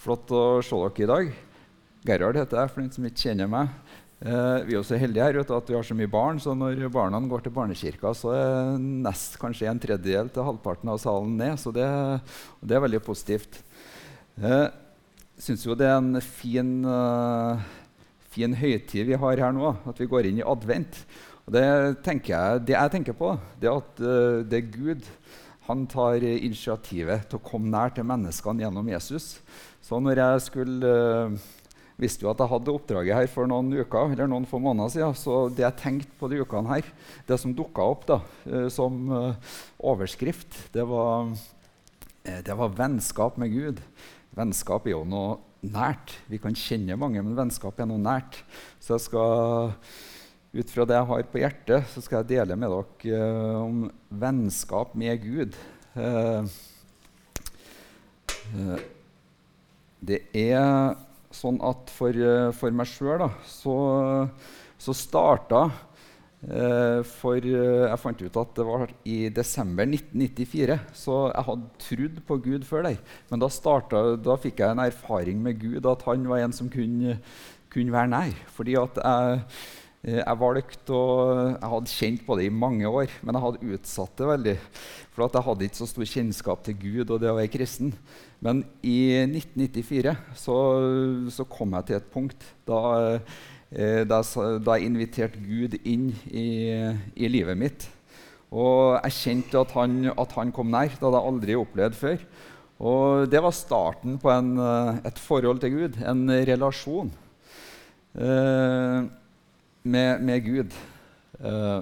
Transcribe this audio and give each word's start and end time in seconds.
Flott 0.00 0.30
å 0.32 0.42
se 0.64 0.76
dere 0.80 1.04
i 1.04 1.08
dag. 1.10 1.32
Gerhard 2.08 2.38
heter 2.40 2.62
jeg, 2.62 2.72
for 2.72 2.80
den 2.80 2.92
som 2.94 3.04
ikke 3.04 3.26
kjenner 3.26 3.48
meg. 3.52 3.72
Eh, 4.20 4.62
vi 4.64 4.72
er 4.72 4.78
også 4.80 4.96
heldige 5.00 5.26
her 5.26 5.36
vet 5.36 5.50
at 5.52 5.68
vi 5.68 5.76
har 5.76 5.84
så 5.84 5.96
mye 5.96 6.08
barn, 6.08 6.40
så 6.40 6.54
når 6.56 6.86
barna 6.92 7.20
går 7.28 7.44
til 7.44 7.52
barnekirka, 7.52 8.12
så 8.16 8.32
er 8.32 8.78
nest 8.80 9.36
kanskje 9.40 9.68
en 9.68 9.80
tredjedel 9.80 10.30
til 10.32 10.46
halvparten 10.46 10.88
av 10.92 11.02
salen 11.02 11.34
ned. 11.36 11.60
Så 11.60 11.72
det, 11.76 11.84
det 12.64 12.78
er 12.78 12.84
veldig 12.86 13.02
positivt. 13.04 13.60
Jeg 14.40 14.62
eh, 14.70 14.72
syns 15.40 15.66
jo 15.68 15.76
det 15.76 15.90
er 15.90 15.98
en 15.98 16.16
fin, 16.24 16.72
uh, 16.84 17.60
fin 18.32 18.56
høytid 18.56 19.04
vi 19.08 19.20
har 19.20 19.44
her 19.44 19.52
nå, 19.56 19.74
at 19.88 20.00
vi 20.00 20.08
går 20.08 20.30
inn 20.30 20.40
i 20.40 20.48
advent. 20.48 21.02
Det, 21.50 21.64
jeg, 22.06 22.64
det 22.64 22.76
jeg 22.76 22.92
tenker 22.92 23.16
på, 23.16 23.34
det 23.60 23.68
er 23.68 23.80
at 23.84 24.00
uh, 24.00 24.40
det 24.48 24.62
er 24.62 24.72
Gud 24.80 25.12
han 25.70 25.84
tar 25.86 26.24
initiativet 26.24 27.28
til 27.30 27.38
å 27.38 27.44
komme 27.46 27.70
nær 27.70 27.92
til 27.94 28.06
menneskene 28.08 28.64
gjennom 28.64 28.88
Jesus. 28.90 29.36
Så 29.90 29.98
når 29.98 30.20
jeg 30.20 30.42
skulle 30.44 30.86
uh, 30.86 31.32
visste 31.98 32.22
jo 32.22 32.30
at 32.30 32.38
jeg 32.38 32.50
hadde 32.52 32.70
oppdraget 32.70 33.16
her 33.16 33.30
for 33.32 33.50
noen 33.50 33.72
uker 33.74 34.12
eller 34.14 34.28
noen 34.30 34.44
få 34.46 34.60
måneder 34.62 34.92
siden. 34.94 35.16
Så 35.18 35.48
det 35.50 35.64
jeg 35.64 35.78
tenkte 35.80 36.14
på 36.20 36.28
de 36.30 36.38
ukene 36.44 36.70
her, 36.76 36.86
det 37.26 37.38
som 37.42 37.54
dukka 37.58 37.88
opp 37.90 38.04
da, 38.06 38.20
uh, 38.46 38.68
som 38.70 39.00
uh, 39.10 39.56
overskrift, 39.82 40.60
det 40.76 40.84
var, 40.86 41.32
det 42.22 42.54
var, 42.60 42.76
vennskap 42.78 43.40
med 43.42 43.50
Gud. 43.50 43.82
Vennskap 44.38 44.86
er 44.86 44.94
jo 44.94 45.02
noe 45.10 45.40
nært. 45.66 46.14
Vi 46.30 46.38
kan 46.38 46.54
kjenne 46.54 46.94
mange, 46.94 47.26
men 47.26 47.34
vennskap 47.34 47.82
er 47.82 47.90
noe 47.90 47.98
nært. 47.98 48.44
Så 48.78 48.94
jeg 48.94 49.08
skal 49.08 49.82
ut 50.54 50.70
fra 50.70 50.86
det 50.86 51.00
jeg 51.00 51.10
har 51.10 51.26
på 51.34 51.42
hjertet, 51.42 51.90
så 51.90 52.04
skal 52.06 52.22
jeg 52.22 52.30
dele 52.36 52.60
med 52.62 52.78
dere 52.78 53.58
om 53.58 53.84
vennskap 54.22 54.94
med 54.94 55.26
Gud. 55.26 55.58
Uh, 55.98 56.46
uh, 58.54 58.78
det 60.10 60.24
er 60.36 60.96
sånn 61.34 61.60
at 61.62 61.92
for, 61.94 62.16
for 62.58 62.74
meg 62.74 62.90
sjøl 62.90 63.28
så, 63.46 63.76
så 64.80 64.96
starta 64.96 65.68
for 67.04 67.44
Jeg 67.44 68.00
fant 68.00 68.22
ut 68.24 68.36
at 68.40 68.52
det 68.56 68.64
var 68.64 68.92
i 69.04 69.16
desember 69.28 69.84
1994. 69.84 70.78
Så 70.96 71.16
jeg 71.28 71.46
hadde 71.50 71.82
trodd 71.84 72.22
på 72.30 72.38
Gud 72.46 72.64
før 72.64 72.86
der. 72.88 72.96
Men 73.28 73.42
da, 73.42 73.50
startet, 73.52 74.22
da 74.24 74.38
fikk 74.40 74.62
jeg 74.62 74.72
en 74.72 74.80
erfaring 74.86 75.42
med 75.44 75.60
Gud, 75.60 75.84
at 75.84 76.06
han 76.08 76.24
var 76.32 76.40
en 76.40 76.56
som 76.56 76.72
kunne, 76.72 77.18
kunne 77.68 77.92
være 77.92 78.12
nær. 78.14 78.40
Fordi 78.56 78.78
at 78.80 79.02
jeg 79.04 79.44
Eh, 79.50 79.79
jeg 80.00 80.40
valgte 80.40 80.96
å, 80.96 81.08
jeg 81.50 81.70
hadde 81.74 81.92
kjent 81.92 82.22
på 82.24 82.36
det 82.38 82.46
i 82.48 82.54
mange 82.54 82.88
år, 82.88 83.10
men 83.20 83.36
jeg 83.36 83.44
hadde 83.44 83.72
utsatt 83.76 84.14
det 84.16 84.28
veldig. 84.30 84.54
For 85.12 85.26
jeg 85.26 85.44
hadde 85.44 85.66
ikke 85.66 85.80
så 85.82 85.88
stor 85.90 86.08
kjennskap 86.08 86.62
til 86.64 86.76
Gud 86.80 87.10
og 87.12 87.20
det 87.20 87.28
å 87.28 87.36
være 87.36 87.52
kristen. 87.52 87.92
Men 88.40 88.62
i 88.80 89.12
1994 89.26 90.14
så, 90.40 90.56
så 91.36 91.46
kom 91.52 91.76
jeg 91.76 91.90
til 91.90 91.98
et 91.98 92.08
punkt 92.14 92.46
da, 92.64 92.80
eh, 93.68 94.00
da, 94.08 94.22
da 94.64 94.78
jeg 94.78 94.88
inviterte 94.88 95.44
Gud 95.44 95.76
inn 95.82 96.08
i, 96.32 96.48
i, 97.12 97.28
livet 97.28 97.60
mitt. 97.60 97.88
Og 98.48 98.96
jeg 99.02 99.18
kjente 99.18 99.60
at 99.60 99.76
han, 99.76 100.00
at 100.16 100.32
han 100.38 100.56
kom 100.56 100.72
nær. 100.72 100.88
Det 100.88 101.04
hadde 101.04 101.20
jeg 101.20 101.34
aldri 101.34 101.60
opplevd 101.60 102.00
før. 102.00 102.26
Og 102.80 103.28
det 103.28 103.44
var 103.44 103.52
starten 103.52 104.16
på 104.16 104.32
en, 104.32 104.54
et 105.04 105.20
forhold 105.20 105.60
til 105.60 105.76
Gud, 105.76 106.00
en 106.00 106.24
relasjon. 106.48 107.12
Eh, 108.16 109.04
med, 109.82 110.20
med 110.20 110.44
Gud. 110.44 110.76
Uh, 111.40 111.80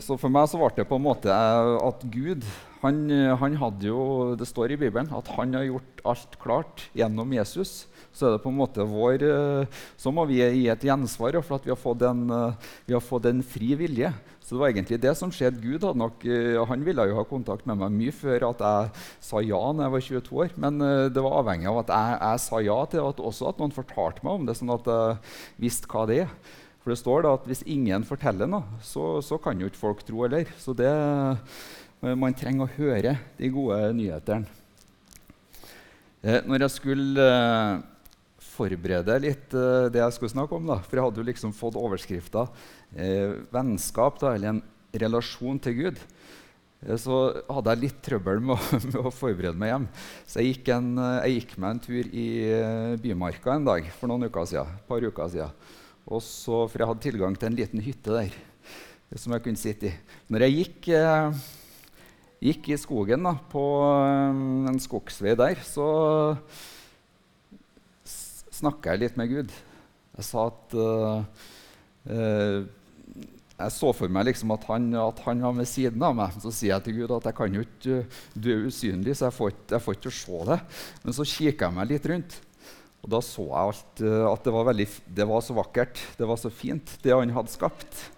så 0.00 0.16
for 0.16 0.32
meg 0.32 0.48
så 0.48 0.60
ble 0.60 0.70
det 0.78 0.88
på 0.88 0.96
en 0.96 1.04
måte 1.04 1.32
at 1.32 2.04
Gud 2.08 2.46
han, 2.82 2.98
han, 3.40 3.56
hadde 3.58 3.88
jo, 3.90 4.34
Det 4.38 4.46
står 4.46 4.74
i 4.74 4.80
Bibelen 4.80 5.10
at 5.14 5.30
han 5.34 5.54
har 5.56 5.66
gjort 5.66 6.02
alt 6.06 6.36
klart 6.42 6.84
gjennom 6.96 7.32
Jesus. 7.34 7.86
Så 8.14 8.26
er 8.26 8.34
det 8.34 8.42
på 8.42 8.50
en 8.50 8.58
måte 8.58 8.86
vår, 8.86 9.22
så 10.00 10.10
må 10.14 10.24
vi 10.26 10.40
gi 10.40 10.64
et 10.72 10.84
gjensvar 10.86 11.36
for 11.44 11.62
vi 11.62 11.70
har 11.70 12.04
en, 12.08 12.22
vi 12.86 12.96
har 12.96 13.04
fått 13.04 13.28
en 13.30 13.42
fri 13.46 13.76
vilje. 13.78 14.10
Så 14.42 14.56
det 14.56 14.60
var 14.62 14.72
egentlig 14.72 14.98
det 15.02 15.12
som 15.18 15.30
skjedde. 15.34 15.60
Gud 15.60 15.84
hadde 15.84 16.00
nok, 16.00 16.24
han 16.70 16.86
ville 16.86 17.04
jo 17.10 17.18
ha 17.18 17.24
kontakt 17.28 17.66
med 17.68 17.78
meg 17.82 17.92
mye 17.94 18.14
før 18.16 18.48
at 18.48 18.62
jeg 18.64 19.02
sa 19.26 19.42
ja 19.44 19.60
når 19.60 19.84
jeg 19.84 19.94
var 19.94 20.06
22 20.06 20.38
år. 20.44 20.54
Men 20.64 20.80
det 21.12 21.24
var 21.26 21.36
avhengig 21.42 21.68
av 21.68 21.82
at 21.82 21.92
jeg, 21.94 22.16
jeg 22.22 22.44
sa 22.46 22.62
ja 22.64 22.78
til 22.88 23.04
at 23.04 23.26
også 23.30 23.50
at 23.52 23.60
noen 23.60 23.76
fortalte 23.76 24.24
meg 24.24 24.40
om 24.40 24.48
det, 24.48 24.56
sånn 24.58 24.72
at 24.74 24.88
jeg 24.88 25.20
visste 25.66 25.92
hva 25.92 26.06
det 26.08 26.22
er. 26.24 26.32
For 26.88 26.94
det 26.94 27.02
står 27.02 27.26
da 27.26 27.34
at 27.36 27.44
hvis 27.44 27.60
ingen 27.68 28.06
forteller 28.08 28.48
noe, 28.48 28.80
så, 28.80 29.18
så 29.20 29.36
kan 29.42 29.60
jo 29.60 29.68
ikke 29.68 29.82
folk 29.82 30.00
tro 30.08 30.22
heller. 30.24 30.48
Så 30.56 30.72
det, 30.72 30.88
man 32.00 32.34
trenger 32.36 32.66
å 32.66 32.74
høre 32.76 33.14
de 33.38 33.50
gode 33.50 33.78
nyhetene. 33.98 34.46
Eh, 36.22 36.42
når 36.46 36.64
jeg 36.64 36.74
skulle 36.74 37.24
eh, 37.24 37.80
forberede 38.58 39.16
litt 39.22 39.54
eh, 39.54 39.86
det 39.92 40.02
jeg 40.02 40.16
skulle 40.16 40.32
snakke 40.32 40.56
om, 40.56 40.66
da, 40.66 40.80
for 40.82 40.98
jeg 40.98 41.06
hadde 41.06 41.22
jo 41.22 41.28
liksom 41.28 41.54
fått 41.54 41.78
overskrifta 41.78 42.48
eh, 42.94 43.38
'vennskap', 43.52 44.18
da, 44.22 44.34
eller 44.34 44.56
en 44.56 44.62
relasjon 44.98 45.60
til 45.62 45.76
Gud, 45.78 46.00
eh, 46.82 46.98
så 46.98 47.20
hadde 47.46 47.74
jeg 47.74 47.84
litt 47.84 48.00
trøbbel 48.06 48.42
med 48.42 48.56
å, 48.56 48.80
med 48.90 49.00
å 49.02 49.14
forberede 49.14 49.58
meg 49.58 49.74
hjem. 49.74 49.88
Så 50.26 50.42
jeg 50.42 50.56
gikk, 50.56 50.72
en, 50.74 50.90
jeg 51.22 51.38
gikk, 51.38 51.56
meg 51.58 51.76
en 51.76 51.84
tur 51.86 52.10
i 52.10 52.28
Bymarka 53.02 53.54
en 53.54 53.70
dag 53.70 53.90
for 53.98 54.10
noen 54.10 54.26
uker 54.26 54.50
siden, 54.50 54.74
et 54.74 54.90
par 54.90 55.06
uker 55.06 55.34
siden. 55.34 55.74
Og 56.08 56.22
så, 56.24 56.64
for 56.66 56.78
jeg 56.78 56.90
hadde 56.90 57.04
tilgang 57.04 57.34
til 57.38 57.50
en 57.50 57.58
liten 57.58 57.82
hytte 57.84 58.14
der 58.14 58.38
som 59.16 59.32
jeg 59.32 59.44
kunne 59.44 59.60
sitte 59.60 59.88
i. 59.88 59.94
Når 60.28 60.44
jeg 60.44 60.56
gikk, 60.58 60.88
eh, 60.92 61.38
gikk 62.42 62.70
i 62.70 62.78
skogen 62.78 63.26
da, 63.26 63.34
på 63.50 63.62
eh, 63.98 64.42
en 64.70 64.80
skogsvei 64.82 65.34
der, 65.38 65.60
så 65.66 65.86
snakka 68.58 68.94
jeg 68.94 69.04
litt 69.04 69.18
med 69.18 69.30
Gud. 69.30 69.54
Jeg 70.18 70.26
sa 70.26 70.48
at 70.50 70.72
uh, 70.74 71.20
Jeg 73.54 73.74
så 73.74 73.92
for 73.94 74.10
meg 74.10 74.26
liksom 74.26 74.50
at, 74.50 74.64
han, 74.66 74.88
at, 74.98 75.20
han, 75.28 75.44
var 75.46 75.54
ved 75.60 75.68
siden 75.70 76.02
av 76.02 76.16
meg. 76.18 76.34
Så 76.42 76.50
sier 76.50 76.72
jeg 76.74 76.86
til 76.88 76.96
Gud 77.00 77.14
at 77.14 77.28
jeg 77.30 77.38
kan 77.38 77.54
jo 77.54 77.62
ikke, 77.62 78.00
du 78.34 78.50
er 78.50 78.66
usynlig, 78.66 79.14
så 79.14 79.28
jeg 79.28 79.36
får, 79.36 79.54
jeg 79.76 79.84
får 79.84 79.98
ikke 79.98 80.14
se 80.18 80.42
det. 80.50 80.58
Men 81.04 81.18
så 81.20 81.28
kikker 81.36 81.68
jeg 81.68 81.76
meg 81.78 81.90
litt 81.92 82.10
rundt. 82.10 82.38
Og 82.98 83.12
da 83.14 83.22
så 83.22 83.46
jeg 83.46 83.70
alt, 83.70 84.04
at 84.34 84.46
det 84.48 84.54
var, 84.56 84.66
veldig, 84.72 84.88
det 85.20 85.26
var, 85.30 85.42
så 85.46 85.54
vakkert, 85.54 86.02
det 86.18 86.26
var 86.26 86.40
så 86.42 86.50
fint, 86.50 86.96
det 87.04 87.14
han 87.14 87.34
hadde 87.36 87.54
skapt. 87.54 88.08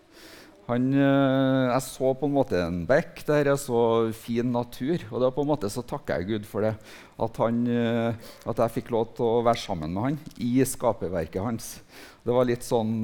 Han, 0.70 0.86
eh, 0.94 1.68
jeg 1.72 1.82
så 1.82 2.12
på 2.14 2.28
en 2.28 2.34
måte 2.36 2.58
en 2.62 2.84
bekk 2.86 3.24
der, 3.26 3.48
jeg 3.50 3.58
så 3.58 3.80
fin 4.14 4.52
natur. 4.54 5.02
Og 5.10 5.22
det 5.22 5.30
på 5.34 5.42
en 5.42 5.50
måte 5.50 5.70
så 5.72 5.82
takker 5.82 6.20
jeg 6.20 6.28
Gud 6.28 6.46
for 6.46 6.62
det. 6.62 6.76
At, 7.18 7.40
han, 7.42 7.60
eh, 7.66 8.30
at 8.46 8.62
jeg 8.62 8.74
fikk 8.78 8.92
lov 8.94 9.10
til 9.16 9.26
å 9.26 9.42
være 9.46 9.62
sammen 9.64 9.92
med 9.94 10.06
han 10.06 10.18
i 10.38 10.52
skaperverket 10.62 11.42
hans. 11.42 11.72
Det 12.22 12.36
var 12.36 12.46
litt 12.46 12.66
sånn 12.66 13.00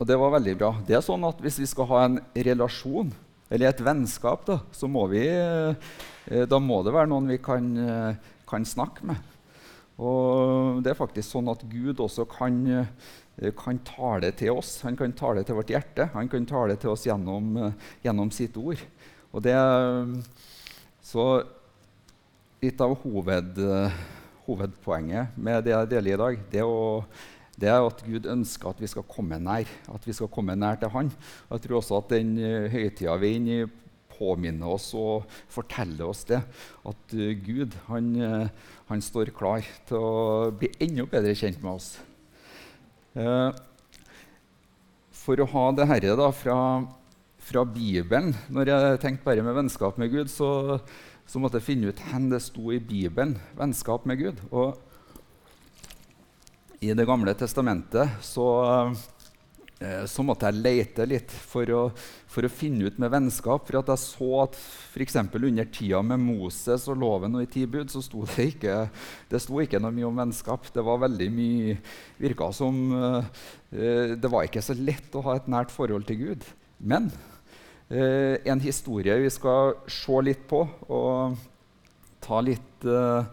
Og 0.00 0.08
det 0.08 0.16
var 0.16 0.32
veldig 0.32 0.54
bra. 0.56 0.70
Det 0.88 0.96
er 0.96 1.02
sånn 1.04 1.26
at 1.28 1.42
Hvis 1.44 1.58
vi 1.60 1.66
skal 1.68 1.88
ha 1.90 2.04
en 2.06 2.20
relasjon, 2.32 3.10
eller 3.52 3.68
et 3.68 3.82
vennskap, 3.84 4.46
da, 4.46 4.60
så 4.72 4.88
må 4.88 5.04
vi, 5.10 5.26
da 6.48 6.58
må 6.62 6.80
det 6.86 6.94
være 6.94 7.10
noen 7.10 7.28
vi 7.28 7.36
kan, 7.42 7.66
kan 8.48 8.64
snakke 8.64 9.04
med. 9.10 9.20
Og 10.00 10.80
det 10.80 10.94
er 10.94 10.98
faktisk 10.98 11.28
sånn 11.28 11.50
at 11.52 11.62
Gud 11.68 12.00
også 12.00 12.24
kan, 12.28 12.56
eh, 12.66 12.88
kan 13.56 13.78
tale 13.86 14.32
til 14.36 14.52
oss. 14.52 14.80
Han 14.84 14.96
kan 14.98 15.14
tale 15.16 15.44
til 15.46 15.56
vårt 15.56 15.72
hjerte. 15.72 16.10
Han 16.14 16.28
kan 16.28 16.46
tale 16.48 16.76
til 16.80 16.92
oss 16.92 17.06
gjennom, 17.08 17.56
eh, 17.56 17.88
gjennom 18.04 18.30
sitt 18.34 18.56
ord. 18.60 18.80
Og 19.32 19.42
det, 19.42 19.54
så 21.06 21.24
litt 22.60 22.80
av 22.82 22.96
hoved, 23.04 23.60
hovedpoenget 24.44 25.36
med 25.38 25.62
det 25.64 25.72
jeg 25.72 25.90
deler 25.92 26.12
i 26.12 26.18
dag, 26.20 26.40
det, 26.50 26.64
å, 26.66 27.04
det, 27.54 27.70
er 27.70 27.86
at 27.86 28.02
Gud 28.04 28.26
ønsker 28.26 28.72
at 28.72 28.82
vi 28.82 28.90
skal 28.90 29.06
komme 29.08 29.38
nær. 29.40 29.70
At 29.88 30.04
vi 30.04 30.16
skal 30.16 30.28
komme 30.32 30.58
nær 30.58 30.80
til 30.82 30.92
Han. 30.92 31.12
Jeg 31.52 31.64
tror 31.64 31.78
også 31.78 32.02
at 32.02 32.12
den 32.16 32.34
eh, 32.42 32.68
høytida 32.72 33.16
vi 33.22 33.30
er 33.30 33.40
inne 33.40 33.60
i, 33.62 33.70
påminner 34.20 34.74
oss 34.74 34.90
og 34.98 35.30
forteller 35.48 36.10
oss 36.10 36.26
det. 36.28 36.42
At 36.84 37.16
Gud 37.46 37.78
han, 37.86 38.12
han, 38.90 39.00
står 39.00 39.32
klar 39.32 39.64
til 39.88 39.96
å 39.96 40.50
bli 40.52 40.68
enda 40.76 41.06
bedre 41.08 41.32
kjent 41.32 41.62
med 41.64 41.78
oss. 41.78 41.94
Uh, 43.16 43.50
for 45.20 45.42
å 45.42 45.48
ha 45.50 45.64
det 45.74 45.86
herre 45.90 46.16
da, 46.18 46.28
fra, 46.34 46.58
fra, 47.42 47.64
Bibelen 47.66 48.30
Når 48.54 48.70
jeg 48.70 49.00
tenkte 49.02 49.26
bare 49.26 49.42
med 49.42 49.56
vennskap 49.56 49.98
med 49.98 50.12
Gud, 50.12 50.30
så, 50.30 50.78
så 51.26 51.42
måtte 51.42 51.58
jeg 51.58 51.66
finne 51.66 51.90
ut 51.90 52.04
hvor 52.06 52.28
det 52.30 52.40
sto 52.44 52.70
i 52.70 52.78
Bibelen, 52.78 53.34
vennskap 53.58 54.06
med 54.06 54.22
Gud. 54.22 54.44
Og 54.50 54.78
i 56.80 56.94
Det 56.96 57.04
gamle 57.04 57.34
testamentet 57.36 58.22
så 58.24 58.46
Eh, 58.64 58.92
så 59.80 60.20
måtte 60.26 60.44
jeg 60.44 60.60
lete 60.60 61.06
litt 61.08 61.30
for 61.32 61.70
å, 61.72 61.82
for 62.28 62.44
å, 62.44 62.50
finne 62.52 62.90
ut 62.90 62.98
med 63.00 63.12
vennskap. 63.14 63.64
For 63.64 63.78
jeg 63.78 64.02
så 64.02 64.28
at 64.42 64.58
f.eks. 64.58 65.16
under 65.16 65.70
tida 65.72 66.02
med 66.04 66.20
Moses 66.20 66.84
og 66.92 66.98
loven 67.00 67.38
og 67.38 67.46
i 67.46 67.48
ti 67.48 67.64
bud, 67.64 67.88
så 67.88 68.02
sto 68.04 68.26
det 68.28 68.50
ikke, 68.52 68.76
det 69.30 69.40
sto 69.40 69.56
ikke 69.62 69.80
noe 69.80 69.94
mye 69.96 70.10
om 70.10 70.20
vennskap. 70.20 70.68
Det 70.74 70.84
var 70.84 71.00
veldig 71.06 71.30
mye 71.32 71.78
Virka 72.20 72.50
som 72.52 72.76
uh, 72.92 73.24
Det 73.70 74.28
var 74.28 74.44
ikke 74.44 74.64
så 74.64 74.76
lett 74.76 75.16
å 75.16 75.24
ha 75.24 75.38
et 75.38 75.48
nært 75.48 75.72
forhold 75.72 76.04
til 76.10 76.20
Gud. 76.26 76.44
Men 76.76 77.08
uh, 77.88 78.36
en 78.44 78.60
historie 78.60 79.16
vi 79.24 79.32
skal 79.32 79.78
se 79.88 80.20
litt 80.26 80.44
på 80.50 80.66
og 80.92 81.40
ta 82.20 82.42
litt, 82.44 82.84
uh, 82.84 83.24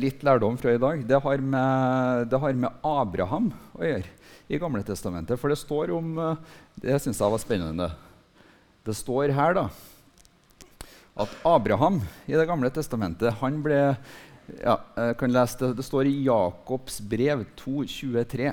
litt 0.00 0.22
lærdom 0.24 0.56
fra 0.56 0.72
i 0.72 0.80
dag. 0.80 1.02
Det 1.04 1.18
har, 1.20 1.42
med, 1.44 2.26
det 2.32 2.38
har, 2.40 2.54
med, 2.56 2.80
Abraham 2.88 3.50
å 3.76 3.82
gjøre 3.84 4.08
i 4.48 4.60
Gamle 4.60 4.80
Testamentet. 4.86 5.40
For 5.40 5.52
det 5.52 5.60
står 5.60 5.92
om 5.92 6.14
uh, 6.16 6.56
Det 6.74 6.96
syns 7.02 7.20
jeg 7.20 7.34
var 7.34 7.42
spennende. 7.42 7.90
Det 8.82 8.96
står 8.96 9.34
her 9.36 9.54
da, 9.60 9.66
at 11.22 11.32
Abraham 11.46 12.00
i 12.26 12.34
Det 12.34 12.48
gamle 12.48 12.70
testamentet 12.72 13.36
han 13.42 13.60
ble 13.62 13.78
ja, 14.58 14.74
jeg 14.96 15.16
kan 15.20 15.32
lese 15.32 15.60
det. 15.60 15.76
Det 15.78 15.86
står 15.86 16.08
i 16.10 16.22
Jakobs 16.26 16.98
brev 17.08 17.44
2.23. 17.60 18.50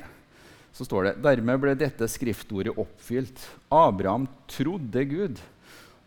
Så 0.76 0.86
står 0.86 1.08
det 1.08 1.14
dermed 1.24 1.62
ble 1.64 1.74
dette 1.78 2.08
skriftordet 2.12 2.78
oppfylt. 2.78 3.42
Abraham 3.74 4.28
trodde 4.52 5.04
Gud, 5.10 5.42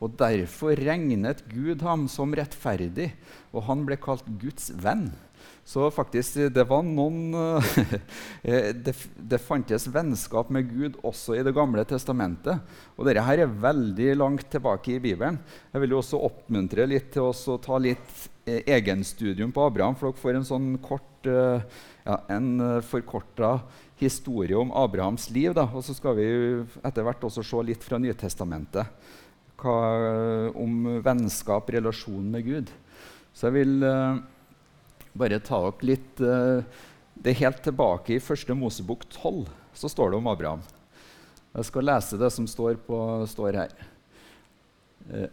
og 0.02 0.16
derfor 0.19 0.75
regnet 0.78 1.44
Gud 1.52 1.82
ham 1.87 2.08
som 2.10 2.34
rettferdig, 2.34 3.12
og 3.54 3.69
han 3.69 3.84
ble 3.87 3.99
kalt 4.02 4.26
Guds 4.40 4.72
venn. 4.82 5.12
Så 5.66 5.87
faktisk, 5.94 6.40
det 6.50 6.64
var 6.66 6.82
noen 6.82 7.34
eh, 8.43 8.72
det, 8.75 8.94
det, 9.14 9.38
fantes 9.43 9.87
vennskap 9.94 10.50
med 10.54 10.66
Gud 10.70 10.99
også 11.06 11.37
i 11.38 11.44
Det 11.46 11.54
gamle 11.54 11.84
testamentet. 11.87 12.58
Og 12.96 13.06
dette 13.06 13.22
her 13.22 13.44
er 13.44 13.54
veldig 13.62 14.10
langt 14.19 14.49
tilbake 14.50 14.96
i 14.96 15.02
Bibelen. 15.02 15.38
Jeg 15.70 15.84
vil 15.84 15.94
jo 15.94 16.02
også 16.02 16.22
oppmuntre 16.26 16.88
litt 16.90 17.12
til 17.14 17.31
å 17.31 17.58
ta 17.62 17.78
litt 17.78 18.26
eh, 18.44 18.62
egenstudium 18.75 19.54
på 19.54 19.69
Abraham, 19.69 19.99
for 19.99 20.10
dere 20.10 20.25
får 20.25 20.40
en 20.40 20.50
sånn 20.50 20.69
kort, 20.82 21.31
eh, 21.31 21.62
ja, 22.02 22.19
en 22.34 22.82
forkorta 22.82 23.60
historie 24.02 24.58
om 24.58 24.75
Abrahams 24.75 25.28
liv. 25.31 25.54
Da. 25.54 25.69
Og 25.70 25.87
så 25.87 25.94
skal 25.94 26.19
vi 26.19 26.28
etter 26.82 27.06
hvert 27.06 27.22
også 27.22 27.46
se 27.46 27.66
litt 27.70 27.87
fra 27.87 28.02
Nytestamentet 28.02 29.20
hva, 29.62 30.53
om 30.59 31.00
vennskap, 31.05 31.70
relasjon 31.73 32.31
med 32.35 32.47
Gud. 32.47 32.73
Så 33.32 33.49
jeg 33.49 33.62
vil 33.62 33.85
uh, 33.85 34.20
bare 35.17 35.41
ta 35.44 35.61
opp 35.70 35.82
litt 35.87 36.20
uh, 36.20 36.61
Det 37.14 37.32
er 37.32 37.44
helt 37.47 37.62
tilbake 37.64 38.17
i 38.17 38.23
første 38.23 38.56
Mosebok 38.56 39.06
12 39.09 39.47
så 39.73 39.88
står 39.88 40.12
det 40.12 40.19
om 40.19 40.26
Abraham. 40.29 40.61
Jeg 41.56 41.69
skal 41.69 41.87
lese 41.88 42.19
det 42.20 42.29
som 42.32 42.44
står, 42.49 42.76
på, 42.85 42.97
står 43.29 43.56
her. 43.56 43.73
Uh, 45.09 45.31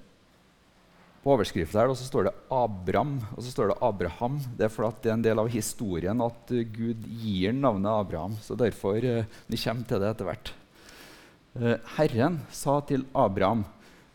på 1.20 1.34
overskriften 1.34 1.76
her 1.82 1.92
står 2.00 2.30
det 2.30 2.36
Abram, 2.56 3.18
og 3.36 3.44
så 3.44 3.52
står 3.52 3.74
det 3.74 3.82
Abraham. 3.84 4.38
Det 4.56 4.70
er 4.70 4.72
fordi 4.72 5.04
det 5.04 5.12
er 5.12 5.18
en 5.18 5.26
del 5.26 5.42
av 5.44 5.52
historien 5.52 6.24
at 6.24 6.54
Gud 6.72 7.04
gir 7.20 7.52
navnet 7.52 7.92
Abraham. 7.92 8.38
så 8.40 8.56
derfor 8.56 9.04
Vi 9.04 9.60
kommer 9.60 9.84
til 9.84 10.00
det 10.00 10.14
etter 10.14 10.30
hvert. 10.30 10.54
Herren 11.98 12.40
sa 12.56 12.78
til 12.88 13.04
Abraham, 13.12 13.66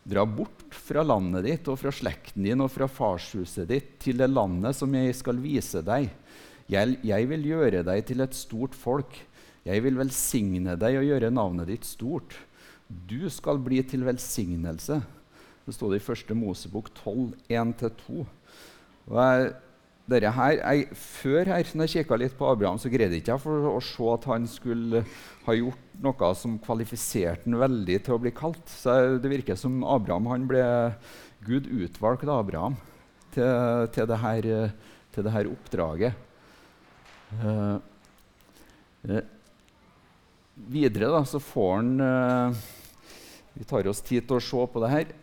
dra 0.05 0.25
bort 0.29 0.75
fra 0.75 1.01
landet 1.01 1.47
ditt 1.47 1.69
og 1.71 1.79
fra 1.81 1.91
slekten 1.93 2.45
din 2.45 2.61
og 2.61 2.69
fra 2.69 2.87
farshuset 2.89 3.65
ditt 3.69 3.95
til 4.03 4.19
det 4.21 4.29
landet 4.29 4.77
som 4.77 4.93
jeg 4.93 5.15
skal 5.17 5.39
vise 5.41 5.81
deg. 5.85 6.11
Jeg, 6.69 6.97
jeg, 7.05 7.29
vil 7.29 7.47
gjøre 7.49 7.81
deg 7.85 8.05
til 8.05 8.21
et 8.25 8.37
stort 8.37 8.77
folk. 8.77 9.17
Jeg 9.65 9.81
vil 9.81 9.97
velsigne 9.97 10.75
deg 10.77 10.99
og 10.99 11.07
gjøre 11.09 11.33
navnet 11.33 11.69
ditt 11.71 11.89
stort. 11.89 12.37
Du 12.85 13.25
skal 13.33 13.57
bli 13.61 13.81
til 13.85 14.05
velsignelse. 14.05 15.01
Det 15.65 15.73
står 15.73 15.95
det 15.95 16.01
i 16.03 16.05
1. 16.13 16.33
Mosebok 16.37 16.91
12, 17.01 17.33
1-2. 17.49 18.25
Dere 20.05 20.29
her, 20.35 20.59
jeg, 20.59 20.97
før 21.01 21.49
her, 21.49 21.69
når 21.73 21.87
jeg 21.87 22.03
kikka 22.03 22.17
litt 22.21 22.35
på 22.37 22.45
Abraham, 22.45 22.77
så 22.77 22.91
greide 22.93 23.17
ikke 23.17 23.31
jeg 23.31 23.41
for 23.41 23.69
å 23.71 23.79
se 23.81 24.09
at 24.13 24.27
han 24.29 24.43
skulle 24.45 25.01
ha 25.47 25.55
gjort 25.57 25.95
noe 26.05 26.29
som 26.37 26.59
kvalifiserte 26.61 27.49
han 27.49 27.57
veldig 27.57 27.95
til 28.05 28.13
å 28.13 28.19
bli 28.21 28.33
kalt. 28.37 28.61
Så 28.69 29.17
Det 29.17 29.31
virker 29.31 29.57
som 29.57 29.81
Abraham 29.81 30.29
han 30.29 30.45
ble 30.49 30.61
Gud 31.45 31.65
utvalgte 31.73 32.29
Abraham 32.29 32.77
til, 33.33 33.89
til, 33.97 34.05
det, 34.11 34.21
her, 34.21 34.49
til 35.15 35.25
det 35.25 35.33
her 35.33 35.49
oppdraget. 35.49 36.23
Uh, 37.41 37.81
uh, 39.09 39.21
videre 40.69 41.09
da, 41.17 41.25
så 41.25 41.41
får 41.41 41.71
han 41.79 41.93
uh, 41.99 42.65
Vi 43.57 43.65
tar 43.65 43.89
oss 43.89 44.05
tid 44.05 44.29
til 44.29 44.37
å 44.37 44.43
se 44.53 44.65
på 44.69 44.81
det 44.83 44.89
her. 44.91 45.13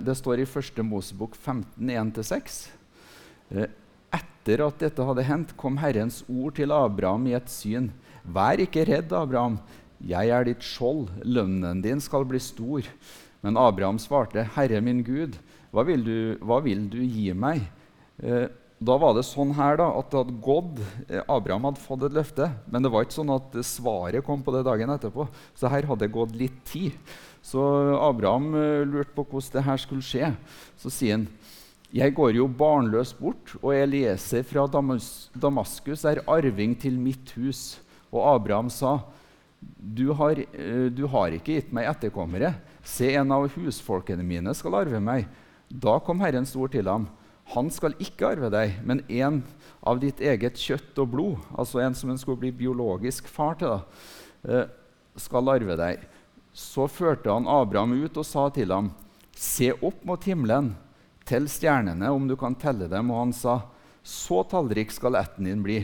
det 0.00 0.14
står 0.16 0.40
i 0.40 0.46
1. 0.46 0.86
Mosebok 0.86 1.34
15, 1.36 1.90
1-6. 1.90 2.62
Etter 4.46 4.62
at 4.62 4.76
dette 4.78 5.02
hadde 5.02 5.24
hendt, 5.26 5.52
kom 5.58 5.74
Herrens 5.82 6.20
ord 6.30 6.54
til 6.54 6.70
Abraham 6.70 7.24
i 7.26 7.32
et 7.34 7.48
syn. 7.50 7.88
Vær 8.22 8.60
ikke 8.62 8.84
redd, 8.86 9.10
Abraham. 9.10 9.56
Jeg 9.98 10.30
er 10.30 10.46
ditt 10.46 10.62
skjold. 10.62 11.08
Lønnen 11.26 11.80
din 11.82 11.98
skal 11.98 12.22
bli 12.30 12.38
stor. 12.38 12.86
Men 13.42 13.58
Abraham 13.58 13.98
svarte, 13.98 14.44
Herre 14.54 14.78
min 14.86 15.00
Gud, 15.02 15.34
hva 15.74 15.82
vil 15.88 16.06
du, 16.06 16.18
hva 16.46 16.60
vil 16.62 16.84
du 16.92 17.00
gi 17.02 17.32
meg? 17.34 17.64
Eh, 18.22 18.46
da 18.78 18.94
var 19.02 19.16
det 19.18 19.26
sånn 19.26 19.50
her 19.58 19.80
da, 19.80 19.88
at 19.98 20.14
det 20.14 20.22
hadde 20.22 20.38
gått, 20.46 20.78
eh, 21.08 21.26
Abraham 21.26 21.66
hadde 21.72 21.82
fått 21.82 22.06
et 22.06 22.14
løfte, 22.14 22.46
men 22.70 22.86
det 22.86 22.94
var 22.94 23.02
ikke 23.02 23.18
sånn 23.18 23.34
at 23.34 23.58
svaret 23.66 24.22
kom 24.30 24.46
på 24.46 24.54
det 24.54 24.62
dagen 24.68 24.94
etterpå. 24.94 25.26
Så 25.58 25.74
her 25.74 25.90
hadde 25.90 26.06
det 26.06 26.14
gått 26.14 26.38
litt 26.38 26.62
tid. 26.70 26.94
Så 27.42 27.66
Abraham 27.98 28.52
eh, 28.54 28.86
lurte 28.86 29.10
på 29.18 29.26
hvordan 29.26 29.58
det 29.58 29.66
her 29.72 29.82
skulle 29.82 30.06
skje. 30.06 30.30
Så 30.78 30.94
sier 30.94 31.18
han, 31.18 31.26
jeg 31.94 32.14
går 32.16 32.34
jo 32.34 32.48
barnløs 32.50 33.12
bort, 33.14 33.54
og 33.62 33.74
Elieser 33.76 34.42
fra 34.46 34.66
Damaskus 34.66 36.04
er 36.08 36.24
arving 36.26 36.74
til 36.78 36.98
mitt 36.98 37.30
hus. 37.38 37.78
Og 38.10 38.24
Abraham 38.34 38.70
sa, 38.70 38.98
du 39.60 40.12
har, 40.12 40.38
eh, 40.38 40.88
du 40.90 41.06
har 41.06 41.30
ikke 41.30 41.54
gitt 41.54 41.72
meg 41.72 41.86
etterkommere. 41.86 42.54
Se, 42.82 43.14
en 43.14 43.32
av 43.32 43.48
husfolkene 43.54 44.24
mine 44.26 44.54
skal 44.54 44.74
arve 44.74 45.00
meg. 45.00 45.26
Da 45.70 45.98
kom 45.98 46.20
Herrens 46.20 46.54
ord 46.56 46.72
til 46.72 46.86
ham. 46.86 47.08
Han 47.54 47.70
skal 47.70 47.94
ikke 48.02 48.34
arve 48.34 48.50
deg, 48.50 48.80
men 48.84 49.04
en 49.08 49.44
av 49.86 50.00
ditt 50.00 50.18
eget 50.18 50.58
kjøtt 50.58 50.98
og 50.98 51.10
blod, 51.10 51.36
altså 51.56 51.80
en 51.80 51.94
som 51.94 52.10
en 52.10 52.18
skulle 52.18 52.40
bli 52.42 52.50
biologisk 52.50 53.28
far 53.30 53.54
til, 53.54 53.68
da, 53.68 53.82
eh, 54.50 54.66
skal 55.16 55.48
arve 55.48 55.76
deg. 55.76 56.00
Så 56.52 56.88
førte 56.88 57.30
han 57.30 57.46
Abraham 57.46 57.92
ut 58.02 58.16
og 58.16 58.26
sa 58.26 58.48
til 58.50 58.72
ham, 58.72 58.90
se 59.32 59.70
opp 59.72 60.04
mot 60.04 60.22
himmelen 60.24 60.74
Tell 61.26 61.48
stjernene 61.50 62.10
om 62.14 62.28
du 62.28 62.36
kan 62.38 62.54
telle 62.58 62.88
dem. 62.90 63.10
Og 63.10 63.24
han 63.24 63.34
sa, 63.34 63.60
så 64.06 64.42
tallrik 64.46 64.94
skal 64.94 65.18
ætten 65.18 65.48
din 65.48 65.64
bli. 65.64 65.80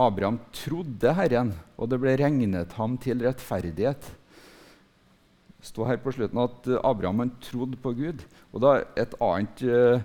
Abraham 0.00 0.40
trodde 0.56 1.12
Herren, 1.14 1.52
og 1.78 1.90
det 1.92 2.00
ble 2.02 2.16
regnet 2.18 2.72
ham 2.78 2.96
til 2.98 3.20
rettferdighet. 3.22 4.08
Det 5.54 5.68
står 5.68 5.92
her 5.92 6.00
på 6.02 6.12
slutten 6.16 6.40
at 6.42 6.66
Abraham 6.80 7.28
trodde 7.44 7.78
på 7.80 7.92
Gud. 7.96 8.24
Og 8.52 8.64
da 8.64 8.72
et 9.00 9.14
annet, 9.22 9.62
eh, 9.62 10.02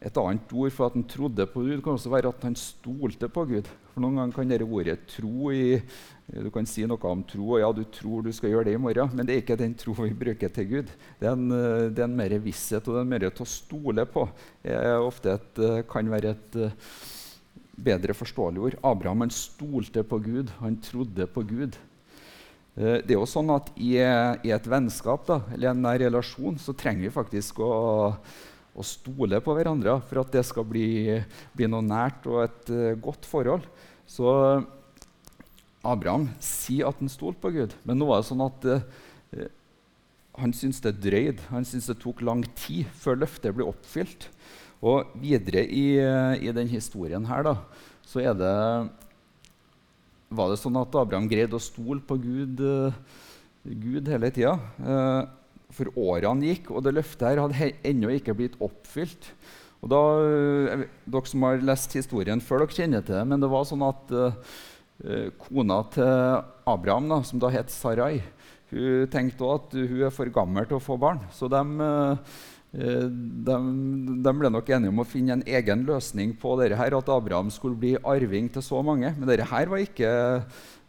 et 0.00 0.16
annet 0.16 0.52
ord 0.56 0.72
for 0.72 0.88
at 0.88 0.94
han 0.96 1.04
trodde 1.04 1.44
på 1.52 1.62
Gud 1.66 1.82
kan 1.84 1.92
også 1.92 2.12
være 2.12 2.30
at 2.32 2.44
han 2.46 2.56
stolte 2.56 3.28
på 3.28 3.44
Gud. 3.50 3.66
For 3.92 4.00
Noen 4.00 4.16
ganger 4.16 4.36
kan 4.36 4.48
dette 4.48 4.64
ordet 4.64 4.96
tro 5.12 5.50
i 5.52 5.76
Du 6.30 6.46
kan 6.54 6.68
si 6.68 6.84
noe 6.86 7.10
om 7.10 7.24
tro, 7.26 7.56
og 7.56 7.58
ja, 7.58 7.68
du 7.74 7.82
tror 7.90 8.22
du 8.22 8.30
skal 8.32 8.52
gjøre 8.52 8.68
det 8.68 8.76
i 8.76 8.80
morgen, 8.80 9.10
men 9.18 9.26
det 9.26 9.34
er 9.34 9.40
ikke 9.42 9.56
den 9.58 9.72
tro 9.74 9.96
vi 9.98 10.12
bruker 10.14 10.52
til 10.54 10.68
Gud. 10.70 10.92
Det 11.18 11.26
er 11.26 11.32
en, 11.34 11.50
eh, 11.50 11.88
det 11.90 12.04
er 12.04 12.06
en 12.06 12.14
mer 12.14 12.36
visshet, 12.38 12.86
og 12.86 12.94
det 12.94 13.00
er 13.00 13.02
en 13.02 13.10
mer 13.10 13.24
til 13.26 13.42
å 13.42 13.50
stole 13.50 14.04
på. 14.06 14.28
Ofte 15.02 15.32
et, 15.34 15.58
eh, 15.58 15.80
kan 15.90 16.06
være 16.06 16.30
et 16.30 16.58
eh, 16.62 16.76
bedre 17.74 18.14
forståelig 18.14 18.62
ord. 18.62 18.76
Abraham 18.92 19.26
han 19.26 19.34
stolte 19.34 20.04
på 20.06 20.20
Gud, 20.22 20.54
han 20.60 20.78
trodde 20.78 21.26
på 21.26 21.42
Gud. 21.50 21.76
Det 22.76 23.10
er 23.10 23.18
jo 23.18 23.26
sånn 23.26 23.50
at 23.50 23.72
I, 23.74 23.98
i 24.46 24.54
et 24.54 24.70
vennskap 24.70 25.26
da, 25.26 25.40
eller 25.52 25.72
en 25.74 25.90
relasjon 25.98 26.56
så 26.62 26.72
trenger 26.72 27.08
vi 27.08 27.10
faktisk 27.10 27.58
å 27.58 27.72
og 28.78 28.86
stole 28.86 29.40
på 29.42 29.54
hverandre 29.56 29.96
for 30.06 30.22
at 30.22 30.34
det 30.34 30.44
skal 30.46 30.66
bli, 30.68 31.18
bli 31.56 31.68
noe 31.70 31.84
nært 31.84 32.26
og 32.30 32.44
et 32.44 32.72
uh, 32.72 32.98
godt 33.02 33.26
forhold. 33.28 33.66
Så 34.08 34.30
Abraham 35.86 36.28
sier 36.44 36.90
at 36.90 37.00
han 37.00 37.10
stolte 37.10 37.42
på 37.42 37.52
Gud, 37.54 37.74
men 37.88 38.00
nå 38.00 38.10
er 38.10 38.22
det 38.22 38.28
sånn 38.30 38.44
at 38.46 38.68
uh, 38.70 39.48
han 40.40 40.54
syntes 40.56 40.82
det 40.84 41.00
drøyd. 41.02 41.42
Han 41.50 41.66
syntes 41.66 41.90
det 41.90 41.98
tok 42.02 42.22
lang 42.24 42.44
tid 42.58 42.88
før 42.96 43.18
løftet 43.24 43.56
ble 43.56 43.66
oppfylt. 43.68 44.30
Og 44.80 45.10
videre 45.20 45.66
i, 45.66 45.98
uh, 46.00 46.38
i 46.38 46.54
den 46.56 46.70
historien 46.70 47.26
her 47.28 47.44
da, 47.50 47.56
så 48.06 48.22
er 48.22 48.38
det, 48.38 48.54
var 50.30 50.50
det 50.50 50.62
sånn 50.62 50.78
at 50.78 50.94
Abraham 50.96 51.28
greide 51.30 51.58
å 51.58 51.62
stole 51.62 52.00
på 52.06 52.16
Gud, 52.22 52.62
Gud 53.66 54.08
hele 54.10 54.30
tida. 54.34 54.56
For 55.76 55.90
årene 55.98 56.50
gikk, 56.50 56.70
og 56.74 56.84
det 56.84 56.96
løftet 56.96 57.28
her 57.28 57.42
hadde 57.44 57.72
ennå 57.86 58.12
ikke 58.16 58.36
blitt 58.38 58.58
oppfylt. 58.62 59.30
Og 59.80 59.88
da, 59.92 60.02
eh, 60.26 60.84
Dere 61.06 61.26
som 61.30 61.46
har 61.46 61.64
lest 61.64 61.94
historien 61.96 62.40
før, 62.40 62.64
dere 62.64 62.76
kjenner 62.76 63.04
til 63.04 63.16
det. 63.16 63.24
Men 63.26 63.40
det 63.40 63.50
var 63.50 63.64
sånn 63.64 63.86
at 63.86 64.12
uh, 64.12 65.30
kona 65.40 65.80
til 65.94 66.44
Abraham, 66.68 67.08
da, 67.08 67.22
som 67.24 67.40
da 67.40 67.48
het 67.54 67.72
Sarai, 67.72 68.20
hun 68.70 69.08
tenkte 69.10 69.42
også 69.42 69.64
at 69.64 69.90
hun 69.90 70.02
er 70.06 70.14
for 70.14 70.30
gammel 70.30 70.68
til 70.68 70.76
å 70.78 70.84
få 70.84 70.98
barn. 71.00 71.22
Så 71.32 71.48
de, 71.50 71.62
uh, 71.80 72.18
de, 72.76 73.56
de, 74.20 74.34
ble 74.36 74.52
nok 74.52 74.68
enige 74.68 74.92
om 74.92 75.00
å 75.02 75.08
finne 75.08 75.38
en 75.38 75.46
egen 75.48 75.86
løsning 75.88 76.36
på 76.38 76.52
dette 76.60 76.76
at 76.76 77.08
Abraham 77.10 77.48
skulle 77.50 77.80
bli 77.80 77.96
arving 78.04 78.52
til 78.52 78.62
så 78.62 78.84
mange. 78.84 79.14
Men 79.16 79.32
dette 79.32 79.48
var 79.48 79.80
ikke 79.80 80.12
Eh, 80.12 80.42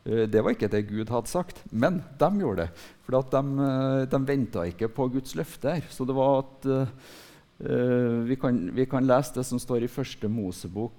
det 0.04 0.42
var 0.42 0.56
ikke 0.56 0.70
det 0.72 0.88
Gud 0.90 1.12
hadde 1.14 1.30
sagt, 1.30 1.60
men 1.70 2.00
de 2.18 2.30
gjorde 2.42 2.66
det. 2.66 2.86
For 3.06 3.20
de, 3.22 3.42
eh, 3.66 4.06
de 4.10 4.20
venta 4.26 4.64
ikke 4.66 4.90
på 4.90 5.10
Guds 5.14 5.36
løfte. 5.36 5.76
her. 5.76 5.84
Så 5.90 6.06
det 6.06 6.16
var 6.16 6.40
at 6.40 6.66
uh, 6.66 8.26
vi, 8.26 8.36
kan, 8.36 8.58
vi, 8.74 8.86
kan, 8.86 9.06
lese 9.06 9.36
det 9.36 9.46
som 9.46 9.60
står 9.60 9.84
i 9.84 9.92
første 9.92 10.28
Mosebok 10.28 10.94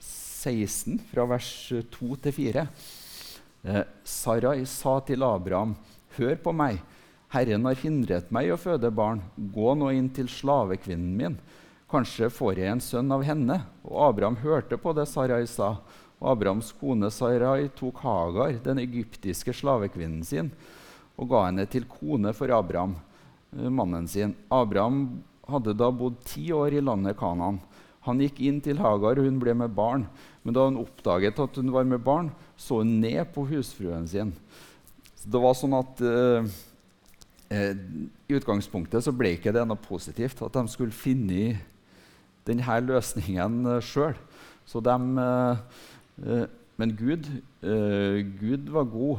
16, 0.00 1.00
fra 1.10 1.26
vers 1.28 1.50
2 1.92 2.16
til 2.22 2.32
4. 2.32 2.66
Uh, 3.66 3.84
Sarai 4.04 4.64
sa 4.64 5.00
til 5.04 5.22
Abraham, 5.22 5.76
hør 6.16 6.36
på 6.40 6.54
meg. 6.56 6.80
Herren 7.30 7.66
har 7.68 7.78
hindret 7.78 8.30
meg 8.32 8.50
å 8.50 8.58
føde 8.58 8.90
barn. 8.90 9.20
Gå 9.36 9.74
nå 9.76 9.92
inn 9.94 10.08
til 10.10 10.30
slavekvinnen 10.32 11.12
min. 11.18 11.36
Kanskje 11.90 12.30
får 12.30 12.58
jeg 12.58 12.72
en 12.72 12.82
sønn 12.82 13.12
av 13.12 13.22
henne. 13.26 13.60
Og 13.84 14.00
Abraham 14.08 14.38
hørte 14.40 14.78
på 14.78 14.94
det 14.96 15.06
Sarai 15.10 15.44
sa. 15.50 15.76
Og 16.20 16.34
Abrahams 16.34 16.74
kone 16.76 17.08
Sarai 17.12 17.70
tok 17.72 18.02
Hagar, 18.04 18.58
den 18.64 18.82
egyptiske 18.82 19.54
slavekvinnen 19.56 20.22
sin, 20.26 20.50
og 21.16 21.32
ga 21.32 21.46
henne 21.46 21.64
til 21.68 21.88
kone 21.88 22.32
for 22.36 22.52
Abraham, 22.52 22.94
uh, 23.56 23.68
mannen 23.72 24.06
sin. 24.08 24.36
Abraham 24.52 25.22
hadde 25.50 25.74
da 25.76 25.88
bodd 25.90 26.20
ti 26.28 26.50
år 26.54 26.76
i 26.76 26.84
landet 26.84 27.18
Kanaan. 27.18 27.58
Han 28.06 28.20
gikk 28.22 28.40
inn 28.44 28.60
til 28.64 28.80
Hagar, 28.80 29.18
og 29.20 29.26
hun 29.26 29.40
ble 29.40 29.54
med 29.56 29.72
barn. 29.76 30.06
Men 30.44 30.56
da 30.56 30.64
hun 30.68 30.78
oppdaget 30.80 31.40
at 31.40 31.58
hun 31.60 31.72
var 31.72 31.88
med 31.88 32.00
barn, 32.04 32.30
så 32.56 32.80
hun 32.80 32.98
ned 33.02 33.32
på 33.34 33.44
husfruen 33.50 34.06
sin. 34.08 34.32
Så 35.20 35.28
det 35.28 35.42
var 35.42 35.56
sånn 35.56 35.76
at 35.76 36.00
eh, 36.00 36.48
eh, 37.52 37.82
I 38.30 38.38
utgangspunktet 38.38 39.04
så 39.04 39.12
ble 39.12 39.34
ikke 39.36 39.52
det 39.52 39.66
noe 39.68 39.80
positivt 39.84 40.40
at 40.46 40.56
de 40.56 40.72
skulle 40.72 40.96
finne 40.96 41.58
denne 42.48 42.80
løsningen 42.88 43.76
eh, 43.76 43.84
sjøl. 43.84 44.16
de... 44.72 44.96
eh, 45.26 45.88
men 46.80 46.96
Gud, 46.96 47.26
eh, 47.60 48.20
Gud 48.40 48.68
var 48.72 48.88
god 48.88 49.18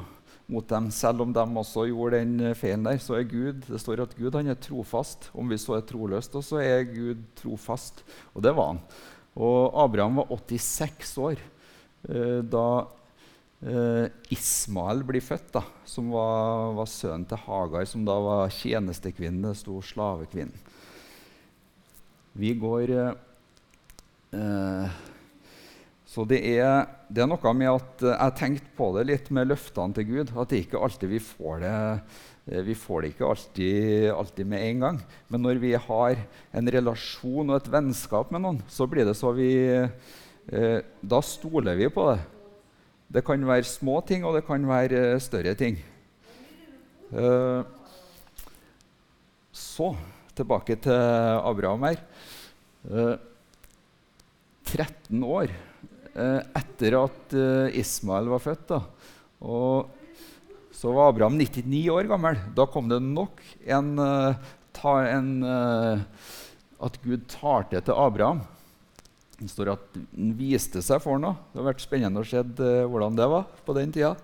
mot 0.51 0.67
dem. 0.67 0.89
Selv 0.91 1.21
om 1.21 1.33
de 1.33 1.43
også 1.61 1.85
gjorde 1.89 2.19
den 2.19 2.39
eh, 2.41 2.57
feilen 2.57 2.87
der, 2.87 2.97
så 3.01 3.19
er 3.19 3.27
Gud 3.29 3.67
det 3.67 3.81
står 3.81 4.01
at 4.01 4.15
Gud 4.17 4.35
er 4.39 4.57
trofast. 4.57 5.29
Om 5.33 5.51
vi 5.51 5.59
så 5.61 5.77
er 5.77 5.85
troløst, 5.85 6.35
så 6.41 6.61
er 6.63 6.87
Gud 6.89 7.21
trofast. 7.37 8.01
Og 8.33 8.41
det 8.43 8.55
var 8.57 8.73
han. 8.73 8.81
Og 9.37 9.77
Abraham 9.83 10.23
var 10.23 10.33
86 10.33 11.13
år 11.21 11.37
eh, 11.37 12.41
da 12.41 12.65
eh, 13.61 14.09
Ismael 14.33 15.05
blir 15.07 15.23
født, 15.23 15.53
da, 15.53 15.63
som 15.85 16.09
var, 16.11 16.73
var, 16.79 16.89
sønnen 16.89 17.29
til 17.29 17.45
Hagar, 17.45 17.85
som 17.85 18.03
da 18.07 18.17
var 18.25 18.57
tjenestekvinnen. 18.57 19.45
Det 19.51 19.55
sto 19.61 19.77
slavekvinnen. 19.85 20.69
Vi 22.41 22.55
går 22.57 22.97
eh, 22.97 23.15
eh 24.33 24.99
så 26.11 26.25
det 26.27 26.41
er, 26.43 26.89
det 27.07 27.23
er, 27.23 27.29
noe 27.31 27.53
med 27.55 27.69
at 27.71 28.01
jeg 28.03 28.19
har 28.19 28.33
tenkt 28.35 28.65
på 28.75 28.89
det 28.97 29.05
litt 29.07 29.29
med 29.31 29.47
løftene 29.47 29.95
til 29.95 30.09
Gud. 30.09 30.33
At 30.35 30.51
det 30.51 30.65
ikke 30.65 30.81
alltid 30.83 31.07
vi 31.13 31.21
får 31.23 31.61
det 31.63 31.75
eh, 32.51 32.65
vi 32.67 32.75
får 32.75 33.03
det 33.03 33.11
ikke 33.13 33.29
alltid, 33.31 34.09
alltid, 34.11 34.49
med 34.51 34.65
en 34.65 34.83
gang. 34.83 34.99
Men 35.31 35.45
når 35.45 35.61
vi 35.61 35.71
har 35.77 36.19
en 36.51 36.71
relasjon 36.75 37.53
og 37.53 37.55
et 37.61 37.71
vennskap 37.71 38.33
med 38.33 38.43
noen, 38.43 38.59
så 38.67 38.89
blir 38.91 39.07
det 39.07 39.15
så 39.15 39.31
vi 39.37 39.53
eh, 39.71 40.83
Da 40.99 41.21
stoler 41.23 41.79
vi 41.79 41.87
på 41.93 42.09
det. 42.11 42.19
Det 43.11 43.25
kan 43.27 43.47
være 43.47 43.67
små 43.71 44.01
ting, 44.03 44.27
og 44.27 44.35
det 44.35 44.43
kan 44.49 44.67
være 44.67 45.05
eh, 45.13 45.23
større 45.23 45.55
ting. 45.55 45.79
Eh, 47.15 47.63
så 49.55 49.93
tilbake 50.35 50.75
til 50.83 51.03
Abraham 51.39 51.87
her. 51.87 52.07
Eh, 52.91 53.19
13 54.75 55.23
år 55.23 55.51
Eh, 55.51 55.70
etter 56.13 56.97
at 56.99 57.35
eh, 57.37 57.79
Ismael 57.79 58.29
var 58.31 58.43
født. 58.43 58.65
Da. 58.71 58.79
Og 59.47 59.91
så 60.75 60.91
var 60.95 61.11
Abraham 61.11 61.37
99 61.39 61.83
år 61.93 62.09
gammel. 62.09 62.39
Da 62.57 62.65
kom 62.69 62.89
det 62.91 63.01
nok 63.03 63.43
en, 63.65 63.93
eh, 63.99 64.49
en 65.15 65.29
At 66.81 66.97
Gud 67.03 67.27
tar 67.29 67.69
til 67.69 67.81
til 67.81 67.93
Abraham. 67.93 68.41
Det 69.37 69.49
står 69.49 69.71
at 69.73 69.85
han 69.95 70.33
viste 70.37 70.81
seg 70.81 71.01
for 71.01 71.17
noe. 71.17 71.37
Det 71.53 71.61
har 71.61 71.71
vært 71.73 71.81
spennende 71.85 72.21
å 72.21 72.25
se 72.25 72.41
hvordan 72.41 73.15
det 73.15 73.27
var 73.29 73.45
på 73.65 73.73
den 73.77 73.91
tida. 73.93 74.15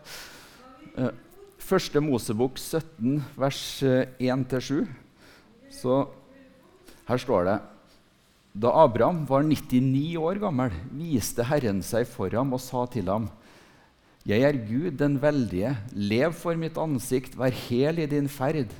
Første 1.58 2.01
Mosebok 2.01 2.58
17, 2.58 3.24
vers 3.38 3.62
1-7. 3.84 4.88
Så 5.74 6.08
her 7.08 7.22
står 7.22 7.46
det 7.46 7.58
da 8.58 8.72
Abraham 8.74 9.22
var 9.30 9.44
99 9.46 10.18
år 10.18 10.40
gammel, 10.42 10.74
viste 10.98 11.46
Herren 11.46 11.84
seg 11.86 12.08
for 12.10 12.34
ham 12.34 12.56
og 12.58 12.62
sa 12.64 12.88
til 12.90 13.10
ham.: 13.12 13.28
Jeg 14.26 14.42
er 14.42 14.58
Gud 14.58 14.98
den 14.98 15.20
veldige, 15.22 15.76
lev 15.94 16.34
for 16.34 16.58
mitt 16.58 16.78
ansikt, 16.78 17.38
vær 17.38 17.54
hel 17.54 18.02
i 18.02 18.08
din 18.10 18.28
ferd. 18.28 18.74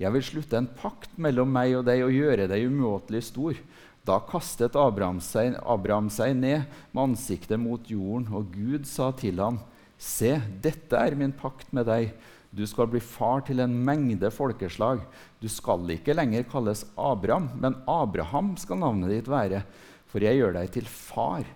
Jeg 0.00 0.12
vil 0.12 0.24
slutte 0.24 0.58
en 0.58 0.66
pakt 0.66 1.14
mellom 1.16 1.52
meg 1.52 1.76
og 1.78 1.86
deg 1.86 2.02
og 2.02 2.10
gjøre 2.16 2.48
deg 2.50 2.66
umåtelig 2.66 3.22
stor. 3.28 3.54
Da 4.02 4.18
kastet 4.18 4.74
Abraham 4.74 5.20
seg, 5.22 5.54
Abraham 5.62 6.10
seg 6.10 6.34
ned 6.34 6.66
med 6.90 7.02
ansiktet 7.04 7.60
mot 7.60 7.86
jorden, 7.86 8.26
og 8.34 8.50
Gud 8.50 8.88
sa 8.88 9.12
til 9.12 9.38
ham.: 9.38 9.60
Se, 9.96 10.40
dette 10.60 10.96
er 10.96 11.14
min 11.14 11.32
pakt 11.32 11.70
med 11.76 11.86
deg 11.86 12.16
du 12.50 12.64
skal 12.66 12.88
bli 12.90 12.98
far 13.02 13.44
til 13.46 13.62
en 13.62 13.74
mengde 13.86 14.30
folkeslag. 14.34 15.04
Du 15.38 15.46
skal 15.50 15.86
ikke 15.94 16.16
lenger 16.16 16.48
kalles 16.50 16.82
Abraham, 16.98 17.46
men 17.62 17.76
Abraham 17.88 18.56
skal 18.58 18.80
navnet 18.82 19.12
ditt 19.14 19.30
være. 19.30 19.62
For 20.10 20.22
jeg 20.24 20.40
gjør 20.40 20.56
deg 20.58 20.72
til 20.74 20.88
far 20.90 21.46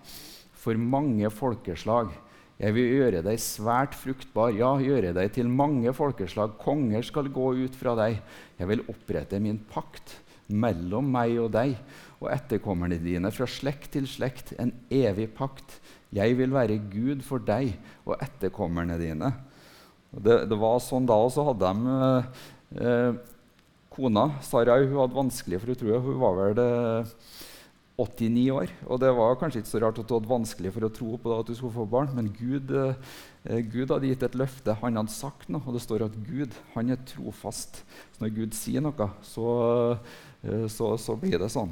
for 0.55 0.79
mange 0.79 1.27
folkeslag. 1.33 2.13
Jeg 2.55 2.71
vil 2.77 2.93
gjøre 2.95 3.23
deg 3.25 3.41
svært 3.43 3.97
fruktbar, 3.99 4.53
ja, 4.55 4.71
gjøre 4.79 5.11
deg 5.17 5.33
til 5.35 5.49
mange 5.51 5.91
folkeslag. 5.93 6.55
Konger 6.61 7.03
skal 7.03 7.27
gå 7.27 7.49
ut 7.65 7.75
fra 7.75 7.97
deg. 7.99 8.21
Jeg 8.55 8.69
vil 8.71 8.85
opprette 8.87 9.41
min 9.43 9.59
pakt 9.67 10.21
mellom 10.47 11.09
meg 11.11 11.35
og 11.41 11.49
deg 11.57 11.73
og 12.21 12.29
etterkommerne 12.31 13.01
dine 13.01 13.31
fra 13.35 13.47
slekt 13.49 13.91
til 13.97 14.07
slekt, 14.07 14.53
en 14.61 14.71
evig 14.93 15.27
pakt. 15.35 15.81
Jeg 16.15 16.37
vil 16.39 16.55
være 16.55 16.79
Gud 16.87 17.25
for 17.27 17.43
deg 17.43 17.73
og 18.05 18.15
etterkommerne 18.23 18.95
dine. 19.01 19.33
Det, 20.15 20.45
det, 20.47 20.57
var 20.59 20.77
sånn 20.79 21.07
da, 21.09 21.17
og 21.19 21.31
så 21.33 21.43
hadde 21.49 21.71
de 21.71 21.97
eh, 22.79 23.17
Kona 23.91 24.29
Sarai 24.43 24.85
hun 24.85 24.99
hadde 25.01 25.17
vanskelig 25.17 25.59
for 25.59 25.73
å 25.73 25.75
tro 25.79 25.99
Hun 26.05 26.21
var 26.21 26.37
vel 26.39 26.61
eh, 26.63 27.11
89 27.95 28.51
år. 28.51 28.71
Og 28.91 28.99
det 28.99 29.11
var 29.15 29.37
kanskje 29.39 29.61
ikke 29.61 29.71
så 29.71 29.79
rart 29.79 29.99
at 30.01 30.09
hun 30.09 30.19
hadde 30.19 30.31
vanskelig 30.31 30.71
for 30.75 30.87
å 30.87 30.91
tro 30.91 31.15
på 31.15 31.31
det, 31.31 31.37
at 31.39 31.49
du 31.49 31.55
skulle 31.55 31.75
få 31.77 31.85
barn, 31.87 32.11
men 32.15 32.27
Gud, 32.35 32.71
eh, 32.75 33.61
Gud, 33.71 33.87
hadde 33.87 34.09
gitt 34.09 34.25
et 34.27 34.35
løfte. 34.35 34.75
Han 34.81 34.99
hadde 34.99 35.15
sagt 35.15 35.47
noe, 35.47 35.63
og 35.63 35.77
det 35.77 35.83
står 35.85 36.07
at 36.09 36.17
Gud 36.27 36.55
han 36.73 36.91
er 36.91 36.99
trofast. 37.07 37.83
Så 38.15 38.23
når 38.23 38.33
Gud 38.35 38.57
sier 38.57 38.83
noe, 38.83 39.09
så, 39.23 39.47
eh, 40.43 40.67
så, 40.71 40.91
så 40.99 41.15
blir 41.19 41.39
det 41.39 41.51
sånn. 41.53 41.71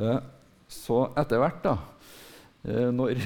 Eh, 0.00 0.20
så 0.68 1.02
etter 1.20 1.42
hvert, 1.42 1.60
da, 1.64 1.76
eh, 2.64 2.88
når 2.92 3.20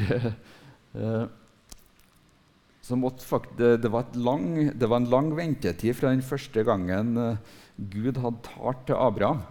det, 2.88 3.76
det, 3.82 3.90
var 3.92 4.08
lang, 4.14 4.72
det, 4.72 4.88
var 4.88 5.00
en 5.00 5.10
lang 5.10 5.28
ventetid 5.36 5.96
fra 5.96 6.12
den 6.12 6.24
første 6.24 6.64
gangen 6.64 7.16
uh, 7.16 7.36
Gud 7.76 8.16
hadde 8.16 8.42
talt 8.46 8.86
til 8.88 8.96
Abraham. 8.96 9.42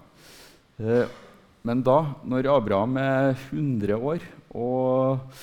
Uh, 0.82 1.06
men 1.67 1.84
da, 1.86 1.98
når 2.25 2.50
Abraham 2.56 2.98
er 2.98 3.36
100 3.51 3.96
år 3.98 4.25
og 4.58 5.34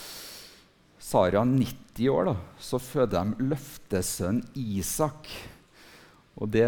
Sara 0.98 1.44
90 1.46 2.10
år, 2.10 2.30
da, 2.32 2.36
så 2.58 2.80
føder 2.82 3.30
de 3.30 3.48
løftesønnen 3.52 4.42
Isak. 4.58 5.30
Og 6.34 6.50
det, 6.50 6.66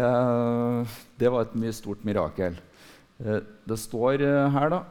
det, 1.19 1.31
var 1.33 1.43
et 1.43 1.57
mye 1.59 1.75
stort 1.75 2.05
mirakel. 2.07 2.55
Uh, 3.19 3.41
det 3.67 3.79
står 3.81 4.23
her 4.55 4.71
da, 4.71 4.83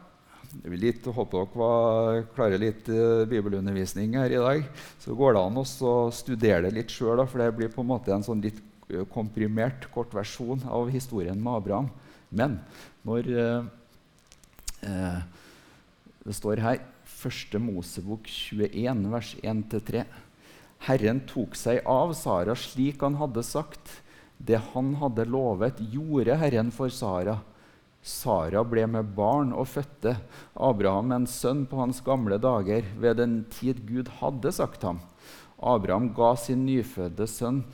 jeg 0.63 0.73
vil 0.73 0.83
litt, 0.83 1.07
håper 1.07 1.45
dere 1.45 1.61
var, 1.61 2.21
klarer 2.37 2.61
litt 2.61 2.89
uh, 2.91 3.25
bibelundervisning 3.29 4.17
her 4.19 4.33
i 4.33 4.41
dag. 4.41 4.65
Så 5.03 5.17
går 5.19 5.37
det 5.37 5.43
an 5.43 5.61
å 5.61 5.67
studere 6.15 6.67
det 6.67 6.75
litt 6.77 6.95
sjøl, 6.95 7.23
for 7.29 7.43
det 7.43 7.53
blir 7.57 7.73
på 7.73 7.85
en 7.85 7.91
måte 7.91 8.15
en 8.15 8.25
sånn 8.27 8.45
litt 8.45 8.59
uh, 8.93 9.05
komprimert, 9.13 9.89
kort 9.95 10.15
versjon 10.17 10.65
av 10.69 10.91
historien 10.95 11.39
med 11.41 11.61
Abraham. 11.61 11.91
Men 12.31 12.61
når 13.07 13.33
uh, 13.33 13.65
Det 16.27 16.35
står 16.35 16.61
her 16.63 16.81
1. 17.07 17.57
Mosebok 17.63 18.27
21, 18.29 19.07
vers 19.11 19.35
1-3. 19.43 20.03
Herren 20.87 21.23
tok 21.27 21.57
seg 21.59 21.81
av 21.89 22.13
Sara 22.19 22.55
slik 22.59 23.03
han 23.03 23.17
hadde 23.19 23.43
sagt. 23.47 24.01
Det 24.37 24.59
han 24.75 24.93
hadde 25.01 25.25
lovet, 25.31 25.81
gjorde 25.81 26.37
Herren 26.39 26.71
for 26.75 26.93
Sara. 26.93 27.39
Sara 28.07 28.63
ble 28.63 28.85
med 28.87 29.09
barn 29.17 29.51
og 29.51 29.67
fødte 29.67 30.13
Abraham 30.55 31.11
en 31.17 31.27
sønn 31.27 31.65
på 31.67 31.81
hans 31.81 31.99
gamle 32.07 32.39
dager, 32.39 32.87
ved 33.03 33.19
den 33.19 33.41
tid 33.51 33.83
Gud 33.89 34.13
hadde 34.21 34.53
sagt 34.55 34.87
ham. 34.87 35.01
Abraham 35.59 36.13
ga 36.15 36.35
sin 36.39 36.63
nyfødte 36.69 37.27
sønn, 37.27 37.65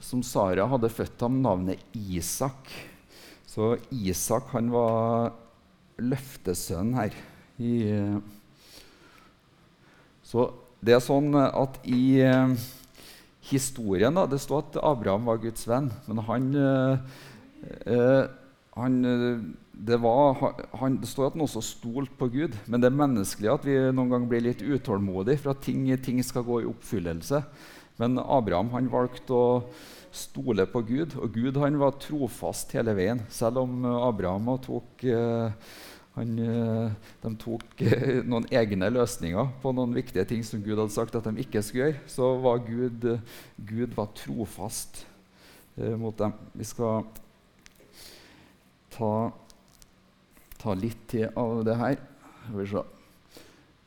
som 0.00 0.20
Sara 0.26 0.66
hadde 0.68 0.90
født 0.92 1.24
ham, 1.24 1.38
navnet 1.40 1.80
Isak. 1.96 2.68
Så 3.48 3.78
Isak 3.90 4.52
han 4.52 4.68
var 4.74 5.32
løftesønnen 6.00 6.98
her. 7.00 7.16
Så 10.24 10.50
det 10.84 10.96
er 10.96 11.02
sånn 11.04 11.32
at 11.36 11.80
i 11.88 12.20
eh, 12.24 12.52
historien 13.50 14.16
da, 14.16 14.24
Det 14.30 14.38
står 14.40 14.62
at 14.62 14.78
Abraham 14.84 15.26
var 15.28 15.40
Guds 15.42 15.66
venn, 15.68 15.90
men 16.08 16.22
han 16.28 16.52
eh, 16.56 17.16
eh 17.84 18.36
han, 18.80 19.04
eh, 19.04 19.42
det, 19.72 19.98
var, 20.02 20.38
han, 20.80 20.98
det, 21.00 21.08
står 21.08 21.30
at 21.30 21.36
han 21.36 21.44
også 21.46 21.62
stolte 21.64 22.16
på 22.18 22.30
Gud, 22.32 22.56
men 22.66 22.82
det 22.82 22.90
er 22.90 22.98
menneskelig 23.00 23.52
at 23.52 23.68
vi 23.68 23.76
noen 23.90 24.12
ganger 24.12 24.30
blir 24.30 24.46
litt 24.48 24.64
utålmodige 24.64 25.42
for 25.42 25.54
at 25.54 25.62
ting, 25.64 25.86
ting, 26.02 26.20
skal 26.24 26.46
gå 26.46 26.62
i 26.62 26.68
oppfyllelse. 26.70 27.42
Men 28.00 28.20
Abraham 28.22 28.72
han 28.72 28.90
valgte 28.92 29.36
å 29.36 29.46
stole 30.16 30.64
på 30.70 30.82
Gud, 30.88 31.14
og 31.20 31.36
Gud 31.36 31.60
han 31.60 31.78
var 31.80 31.98
trofast 32.02 32.72
hele 32.74 32.96
veien. 32.96 33.22
Selv 33.30 33.62
om 33.62 33.84
Abraham 33.84 34.48
tok, 34.64 35.04
eh, 35.04 35.70
han, 36.16 36.34
eh, 36.42 37.12
de 37.22 37.32
tok 37.40 37.84
noen 38.30 38.48
egne 38.50 38.90
løsninger 38.92 39.54
på 39.62 39.74
noen 39.76 39.94
viktige 39.96 40.26
ting 40.32 40.44
som 40.46 40.64
Gud 40.64 40.78
hadde 40.78 40.96
sagt 40.96 41.16
at 41.18 41.28
de 41.28 41.44
ikke 41.44 41.62
skulle 41.64 41.90
gjøre, 41.90 42.04
så 42.10 42.34
var 42.42 42.64
Gud, 42.66 43.08
Gud 43.56 43.96
var 43.96 44.12
trofast 44.18 45.04
mot 45.96 46.16
dem. 46.18 46.34
Vi 46.58 46.66
skal 46.66 47.06
ta, 48.94 49.12
ta 50.60 50.74
litt 50.76 51.04
til 51.10 51.28
av 51.38 51.62
det 51.66 51.76
her. 51.80 52.00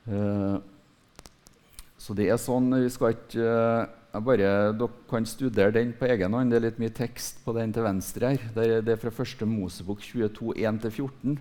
Uh, 0.04 0.60
så 1.98 2.16
det 2.18 2.28
er 2.28 2.40
sånn 2.42 2.68
Vi 2.76 2.90
skal 2.92 3.14
ikke 3.16 3.44
uh, 3.44 4.20
bare, 4.24 4.50
Dere 4.78 4.90
kan 5.10 5.26
studere 5.28 5.74
den 5.76 5.94
på 5.98 6.08
egen 6.12 6.36
hånd. 6.36 6.54
Det 6.54 6.60
er 6.60 6.66
litt 6.68 6.82
mye 6.82 6.94
tekst 6.96 7.42
på 7.46 7.56
den 7.58 7.74
til 7.76 7.86
venstre 7.86 8.34
her. 8.34 8.48
Det 8.56 8.68
er, 8.68 8.86
det 8.86 8.96
er 8.96 9.02
fra 9.02 9.14
første 9.16 9.48
Mosebok 9.50 10.04
22, 10.06 10.54
1-14. 10.60 11.38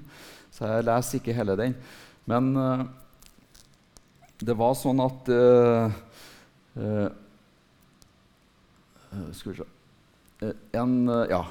Så 0.52 0.70
jeg 0.70 0.88
leser 0.88 1.20
ikke 1.20 1.36
hele 1.36 1.58
den. 1.60 1.76
Men 2.30 2.52
uh, 2.56 2.84
det 4.42 4.58
var 4.58 4.74
sånn 4.78 5.02
at 5.04 5.28
Skal 9.36 9.52
vi 9.52 9.56
se 9.58 9.66
En 10.80 10.94
Ja, 11.30 11.42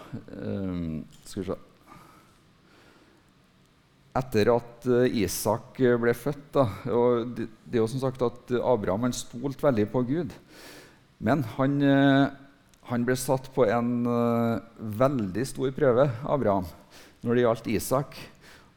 skal 1.24 1.44
vi 1.44 1.46
se 1.48 1.60
etter 4.18 4.52
at 4.54 4.88
eh, 4.90 5.22
Isak 5.24 5.80
eh, 5.80 5.98
ble 6.00 6.14
født 6.18 6.50
da, 6.58 6.66
og 6.92 7.32
det, 7.38 7.48
er 7.72 7.80
jo 7.80 7.90
som 7.92 8.04
sagt 8.04 8.24
at 8.26 8.54
Abraham 8.60 9.08
han 9.08 9.16
stolte 9.16 9.64
veldig 9.64 9.88
på 9.94 10.04
Gud. 10.10 10.36
Men 11.24 11.46
han, 11.56 11.78
eh, 11.86 12.26
han 12.90 13.08
ble 13.08 13.16
satt 13.20 13.48
på 13.56 13.68
en 13.70 13.94
veldig 15.00 15.48
stor 15.48 15.72
prøve, 15.76 16.10
Abraham, 16.28 16.68
når 17.24 17.38
det 17.38 17.46
gjaldt 17.46 17.72
Isak. 17.72 18.20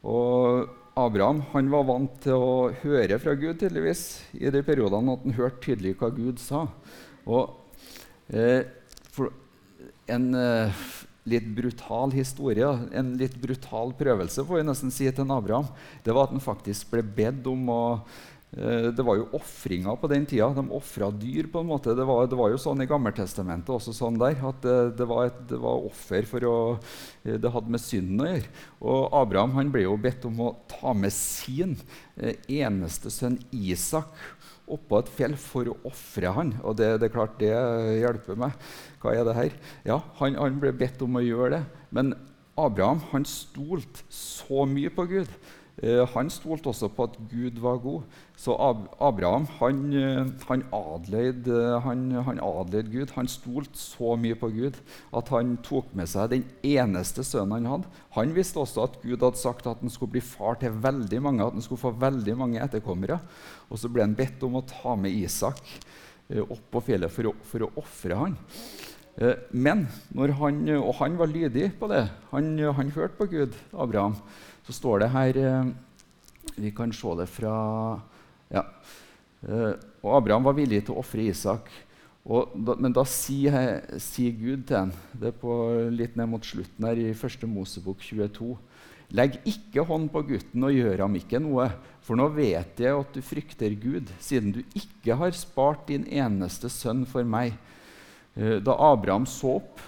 Og 0.05 0.69
Abraham 0.95 1.41
han 1.51 1.71
var 1.73 1.87
vant 1.89 2.13
til 2.23 2.39
å 2.39 2.69
høre 2.85 3.17
fra 3.19 3.33
Gud 3.35 3.59
tydeligvis, 3.59 4.05
i 4.39 4.47
de 4.53 4.61
periodene 4.63 5.17
at 5.17 5.25
han 5.25 5.35
hørte 5.35 5.63
tydelig 5.65 5.97
hva 5.99 6.11
Gud 6.15 6.39
sa. 6.39 6.63
Og 7.27 7.57
eh, 8.31 8.63
en 10.07 10.29
eh, 10.39 10.85
litt 11.25 11.47
brutal 11.57 12.13
historie, 12.13 12.67
en 12.93 13.15
litt 13.17 13.35
brutal 13.41 13.93
prøvelse, 13.97 14.45
får 14.45 14.61
vi 14.61 14.67
nesten 14.67 14.93
si 14.93 15.09
til 15.09 15.31
Abraham, 15.33 15.67
det 16.05 16.13
var 16.13 16.27
at 16.27 16.35
han 16.35 16.43
faktisk 16.43 16.91
ble 16.93 17.01
bedt 17.17 17.47
om 17.49 17.69
å 17.73 17.81
det 18.55 19.03
var 19.03 19.17
jo 19.19 19.25
ofringer 19.35 19.97
på 19.99 20.07
den 20.07 20.25
tida. 20.29 20.47
De 20.55 20.63
ofra 20.71 21.09
dyr. 21.11 21.49
på 21.51 21.59
en 21.59 21.67
måte. 21.67 21.95
Det 21.95 22.05
var, 22.07 22.27
det 22.27 22.37
var, 22.39 22.53
jo 22.53 22.59
sånn 22.61 22.81
i 22.81 22.87
Gammeltestamentet 22.87 23.73
også 23.75 23.91
sånn 23.95 24.19
der, 24.21 24.37
at 24.47 24.61
det, 24.63 24.77
det, 25.01 25.07
var, 25.09 25.25
et, 25.27 25.41
det 25.49 25.59
var 25.59 25.87
offer 25.89 26.27
for 26.29 26.47
å 26.47 26.55
eh, 27.25 27.35
Det 27.35 27.51
hadde 27.51 27.73
med 27.73 27.83
synden 27.83 28.23
å 28.23 28.29
gjøre. 28.29 28.53
Og 28.79 29.17
Abraham 29.19 29.57
han 29.57 29.73
ble 29.73 29.83
jo 29.83 29.97
bedt 29.99 30.27
om 30.29 30.39
å 30.45 30.53
ta 30.71 30.93
med 30.95 31.11
sin 31.11 31.75
eh, 32.15 32.39
eneste 32.61 33.11
sønn 33.11 33.41
Isak 33.51 34.15
oppå 34.71 35.01
et 35.01 35.11
fjell 35.17 35.35
for 35.37 35.67
å 35.69 35.75
ofre 35.91 36.31
han. 36.37 36.55
Og 36.63 36.79
det, 36.79 36.93
det, 37.01 37.09
er 37.09 37.17
klart, 37.17 37.35
det 37.41 37.51
hjelper 37.99 38.39
meg. 38.39 38.55
Hva 39.03 39.17
er 39.17 39.27
det 39.27 39.35
her? 39.35 39.59
Ja, 39.91 39.99
han, 40.21 40.39
han 40.39 40.63
ble 40.63 40.71
bedt 40.79 41.03
om 41.03 41.19
å 41.19 41.25
gjøre 41.25 41.57
det. 41.57 41.61
Men 41.91 42.15
Abraham 42.55 43.03
han 43.11 43.27
stolte 43.27 44.07
så 44.07 44.63
mye 44.69 44.95
på 44.95 45.09
Gud 45.11 45.29
Eh, 45.29 45.64
han 45.83 46.29
stolte 46.31 46.69
også 46.71 46.87
på 46.87 47.03
at 47.03 47.17
Gud 47.27 47.59
var 47.59 47.81
god. 47.83 48.03
Så 48.39 48.55
Abraham 48.99 49.45
han, 49.59 49.81
eh, 49.93 50.27
han 50.47 50.63
adleide 50.71 51.81
han 51.83 52.39
adløyd 52.39 52.91
Gud. 52.91 53.11
Han 53.15 53.27
stolte 53.27 53.77
så 53.77 54.15
mye 54.15 54.35
på 54.39 54.49
Gud 54.55 54.79
at 55.15 55.29
han 55.29 55.57
tok 55.63 55.91
med 55.93 56.07
seg 56.07 56.31
den 56.31 56.45
eneste 56.63 57.23
sønnen 57.27 57.57
han 57.59 57.71
hadde. 57.73 57.91
Han 58.15 58.31
visste 58.35 58.59
også 58.59 58.87
at 58.87 58.97
Gud 59.03 59.19
hadde 59.19 59.41
sagt 59.41 59.67
at 59.67 59.83
han 59.83 59.91
skulle 59.91 60.15
bli 60.15 60.23
far 60.23 60.55
til 60.61 60.71
veldig 60.71 61.21
mange, 61.21 61.43
at 61.43 61.53
han 61.53 61.61
skulle 61.61 61.83
få 61.83 61.91
veldig 61.91 62.37
mange 62.37 62.63
etterkommere. 62.63 63.19
Og 63.69 63.79
så 63.79 63.91
ble 63.91 64.07
han 64.07 64.15
bedt 64.15 64.43
om 64.47 64.55
å 64.55 64.65
ta 64.67 64.95
med 64.95 65.11
Isak 65.11 65.59
eh, 66.29 66.39
opp 66.39 66.71
på 66.71 66.85
fjellet 66.87 67.11
for 67.11 67.31
å, 67.31 67.35
for 67.43 67.67
ofre 67.75 68.23
han. 68.23 68.39
Men 69.55 69.85
han, 70.11 70.57
og 70.75 70.89
han 70.97 71.13
var 71.15 71.29
lydig 71.31 71.69
på 71.79 71.87
det. 71.87 72.01
Han, 72.33 72.49
han 72.59 72.89
hørte 72.91 73.15
på 73.15 73.29
Gud, 73.31 73.53
Abraham 73.71 74.17
så 74.65 74.73
står 74.73 75.03
det 75.03 75.13
her 75.13 75.37
eh, 75.37 75.71
Vi 76.57 76.71
kan 76.75 76.93
se 76.93 77.15
det 77.19 77.27
fra 77.29 77.55
ja. 78.49 78.63
Eh, 79.45 79.73
og 80.01 80.17
Abraham 80.17 80.45
var 80.47 80.57
villig 80.57 80.83
til 80.85 80.95
å 80.95 81.01
ofre 81.01 81.25
Isak. 81.29 81.69
Da, 82.25 82.73
men 82.81 82.93
da 82.93 83.03
sier, 83.05 83.83
sier, 84.01 84.31
Gud 84.33 84.63
til 84.65 84.79
ham 84.79 84.93
Det 85.13 85.27
er 85.29 85.35
på, 85.37 85.51
litt 85.93 86.15
ned 86.17 86.31
mot 86.31 86.41
slutten 86.41 86.87
her 86.87 86.97
i 86.97 87.11
1. 87.13 87.45
Mosebok 87.45 88.01
22. 88.01 88.55
Legg 89.13 89.37
ikke 89.45 89.85
hånd 89.85 90.09
på 90.09 90.23
gutten 90.31 90.65
og 90.65 90.73
gjør 90.73 91.03
ham 91.05 91.17
ikke 91.19 91.37
noe, 91.37 91.67
for 92.01 92.17
nå 92.17 92.25
vet 92.33 92.81
jeg 92.81 92.97
at 92.97 93.13
du 93.13 93.21
frykter 93.21 93.75
Gud, 93.77 94.09
siden 94.17 94.55
du 94.55 94.63
ikke 94.73 95.17
har 95.19 95.37
spart 95.37 95.85
din 95.91 96.07
eneste 96.09 96.71
sønn 96.73 97.03
for 97.05 97.27
meg. 97.27 97.53
Eh, 98.33 98.57
da 98.65 98.73
Abraham 98.89 99.29
så 99.29 99.59
opp, 99.59 99.83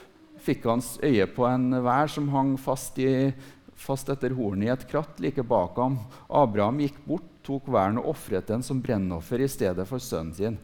fikk 0.45 0.69
hans 0.69 0.93
øye 1.01 1.25
på 1.33 1.47
en 1.49 1.81
vær 1.83 2.13
som 2.13 2.29
hang 2.31 2.53
fast 2.61 3.01
i 3.01 3.33
fast 3.77 4.09
etter 4.09 4.33
hornet 4.35 4.67
i 4.67 4.71
et 4.73 4.85
kratt 4.89 5.19
like 5.23 5.43
bak 5.45 5.77
ham. 5.77 5.99
Abraham 6.27 6.81
gikk 6.83 6.97
bort, 7.05 7.27
tok 7.45 7.69
væren 7.71 8.01
og 8.01 8.11
ofret 8.11 8.49
den 8.49 8.65
som 8.65 8.81
brennoffer 8.83 9.43
i 9.43 9.49
stedet 9.51 9.85
for 9.87 10.03
sønnen 10.03 10.33
sin. 10.35 10.57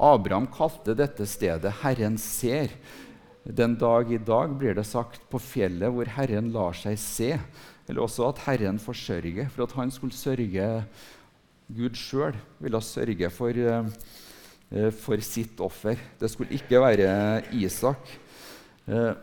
Abraham 0.00 0.46
kalte 0.52 0.94
dette 0.96 1.26
stedet 1.26 1.72
'Herren 1.82 2.16
ser'. 2.16 2.76
Den 3.44 3.74
dag 3.80 4.12
i 4.12 4.18
dag 4.18 4.52
blir 4.58 4.74
det 4.74 4.84
sagt 4.86 5.22
på 5.30 5.40
fjellet 5.40 5.92
hvor 5.92 6.04
Herren 6.04 6.52
lar 6.52 6.76
seg 6.76 6.98
se. 6.98 7.38
Eller 7.88 8.02
også 8.02 8.28
at 8.28 8.42
Herren 8.44 8.78
forsørger. 8.78 9.48
For 9.48 9.64
at 9.64 9.72
han 9.72 9.90
skulle 9.90 10.12
sørge 10.12 10.84
Gud 11.70 11.94
sjøl 11.94 12.34
ville 12.58 12.80
sørge 12.82 13.30
for, 13.30 13.54
uh, 13.54 14.90
for, 14.90 15.20
sitt 15.22 15.60
offer. 15.60 15.96
Det 16.20 16.30
skulle 16.30 16.54
ikke 16.54 16.80
være 16.82 17.42
Isak. 17.52 18.10
Uh, 18.86 19.14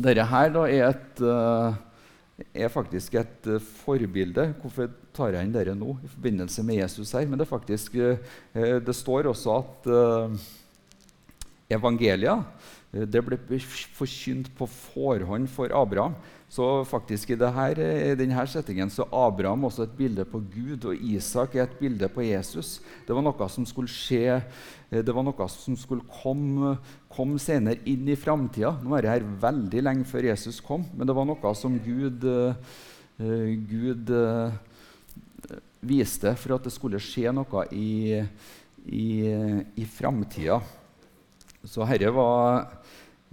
dette 0.00 0.24
her 0.24 0.48
da 0.50 0.64
er 0.66 0.88
et 0.88 1.20
er 2.54 2.72
faktisk 2.72 3.14
et 3.20 3.48
uh, 3.50 3.60
forbilde. 3.84 4.48
Hvorfor 4.62 4.90
tar 5.14 5.36
jeg 5.36 5.46
inn 5.46 5.54
dere 5.54 5.76
nå 5.78 5.96
i 6.02 6.10
forbindelse 6.10 6.64
med 6.66 6.80
Jesus 6.80 7.14
her? 7.14 7.26
Men 7.30 7.40
det, 7.40 7.48
faktisk, 7.50 7.94
uh, 7.98 8.18
det 8.54 8.96
står 8.96 9.30
også 9.30 9.58
at 9.60 9.90
evangelia 11.74 12.38
det 12.94 13.24
ble 13.26 13.38
forkynt 13.96 14.52
på 14.54 14.68
forhånd 14.70 15.48
for 15.50 15.72
Abraham. 15.74 16.14
Så 16.54 16.84
faktisk 16.86 17.32
i, 17.32 17.38
dette, 17.40 17.82
i 17.82 18.14
denne 18.14 18.44
settingen 18.46 18.92
så 18.92 19.08
Abraham 19.10 19.64
også 19.66 19.88
et 19.88 19.96
bilde 19.98 20.26
på 20.28 20.38
Gud, 20.52 20.84
og 20.86 21.00
Isak 21.02 21.56
er 21.56 21.64
et 21.64 21.78
bilde 21.80 22.06
på 22.12 22.22
Jesus. 22.22 22.76
Det 23.06 23.16
var 23.16 23.24
noe 23.26 23.48
som 23.50 23.66
skulle 23.66 23.90
skje, 23.90 24.38
det 24.94 25.14
var 25.16 25.26
noe 25.26 25.48
som 25.50 25.74
skulle 25.80 26.06
komme, 26.20 26.76
komme 27.10 27.42
senere 27.42 27.82
inn 27.90 28.06
i 28.06 28.18
framtida. 28.18 28.76
Nå 28.84 28.94
er 28.94 29.02
det 29.02 29.14
her 29.16 29.26
veldig 29.42 29.82
lenge 29.82 30.06
før 30.06 30.30
Jesus 30.30 30.62
kom, 30.62 30.86
men 30.94 31.10
det 31.10 31.16
var 31.18 31.26
noe 31.26 31.54
som 31.58 31.74
Gud, 31.82 32.28
Gud 33.74 34.14
viste 35.84 36.36
for 36.38 36.54
at 36.54 36.70
det 36.70 36.76
skulle 36.76 37.02
skje 37.02 37.34
noe 37.34 37.66
i, 37.74 38.22
i, 38.86 39.10
i 39.74 39.90
framtida. 39.90 40.62
Så 41.64 41.86
herre 41.88 42.12
var 42.14 42.66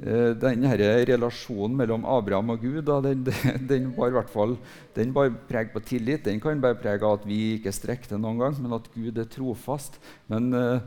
den 0.02 0.39
denne 0.41 0.72
relasjonen 1.06 1.76
mellom 1.78 2.06
Abraham 2.10 2.56
og 2.56 2.63
Gud 2.63 2.82
da, 2.88 2.96
den, 3.06 3.22
den, 3.70 3.91
i 3.91 4.13
hvert 4.15 4.32
fall, 4.34 4.56
den 4.96 5.12
bar 5.13 5.30
preg 5.50 5.70
på 5.76 5.84
tillit. 5.86 6.24
Den 6.26 6.41
kan 6.41 6.63
bare 6.63 6.80
prege 6.80 7.06
av 7.06 7.20
at 7.20 7.28
vi 7.30 7.60
ikke 7.60 7.76
strekker 7.76 8.13
til 8.13 8.22
noen 8.24 8.41
gang, 8.41 8.58
men 8.63 8.74
at 8.80 8.89
Gud 8.96 9.20
er 9.22 9.30
trofast. 9.30 10.00
Men 10.32 10.50
eh, 10.58 10.82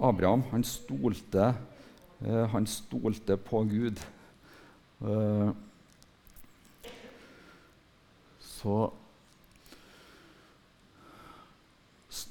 Abraham 0.00 0.42
han 0.50 0.66
stolte, 0.66 1.52
eh, 2.24 2.44
han 2.50 2.66
stolte 2.66 3.36
på 3.36 3.62
Gud. 3.70 4.02
Eh, 5.06 5.50
så 8.58 8.78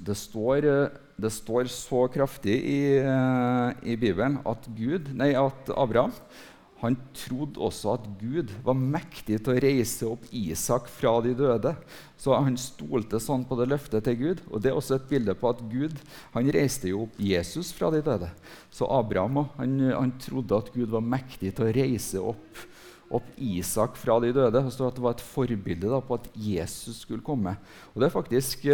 det 0.04 0.18
står, 0.18 0.66
eh, 0.66 0.90
det 1.18 1.32
står, 1.34 1.70
så 1.74 2.06
kraftig 2.14 2.58
i, 2.62 2.82
eh, 3.02 3.90
i 3.90 3.98
Bibelen 3.98 4.38
at, 4.46 4.70
Gud, 4.78 5.10
nei, 5.18 5.34
at 5.38 5.72
Abraham 5.74 6.14
han 6.78 6.94
trodde 7.18 7.58
også 7.64 7.96
at 7.96 8.06
Gud 8.20 8.52
var 8.66 8.78
mektig 8.78 9.40
til 9.42 9.56
å 9.56 9.62
reise 9.64 10.06
opp 10.12 10.28
Isak 10.30 10.86
fra 10.94 11.16
de 11.26 11.32
døde. 11.38 11.72
Så 12.22 12.36
han 12.38 12.58
stolte 12.62 13.18
sånn 13.22 13.48
på 13.50 13.58
det 13.58 13.66
løftet 13.72 14.06
til 14.06 14.18
Gud. 14.20 14.44
Og 14.52 14.62
det 14.62 14.70
er 14.70 14.78
også 14.78 15.00
et 15.00 15.08
bilde 15.10 15.34
på 15.38 15.50
at 15.50 15.64
Gud 15.72 15.98
han 16.36 16.52
reiste 16.54 16.92
jo 16.92 17.08
opp 17.08 17.18
Jesus 17.18 17.72
fra 17.74 17.90
de 17.94 18.04
døde. 18.06 18.30
Så 18.70 18.86
Abraham 18.94 19.48
han, 19.58 19.78
han 19.90 20.14
trodde 20.22 20.62
at 20.62 20.70
Gud 20.76 20.94
var 20.94 21.06
mektig 21.06 21.56
til 21.58 21.66
å 21.66 21.74
reise 21.80 22.22
opp, 22.22 22.66
opp 23.10 23.32
Isak 23.42 23.98
fra 23.98 24.20
de 24.22 24.30
døde. 24.38 24.62
Og 24.62 24.70
så 24.74 24.92
at 24.92 25.00
det 25.00 25.08
var 25.08 25.18
et 25.18 25.30
forbilde 25.34 25.90
da, 25.90 25.98
på 25.98 26.22
at 26.22 26.30
Jesus 26.38 27.02
skulle 27.08 27.26
komme. 27.26 27.58
Og 27.96 28.04
det 28.04 28.12
er 28.12 28.20
faktisk 28.20 28.70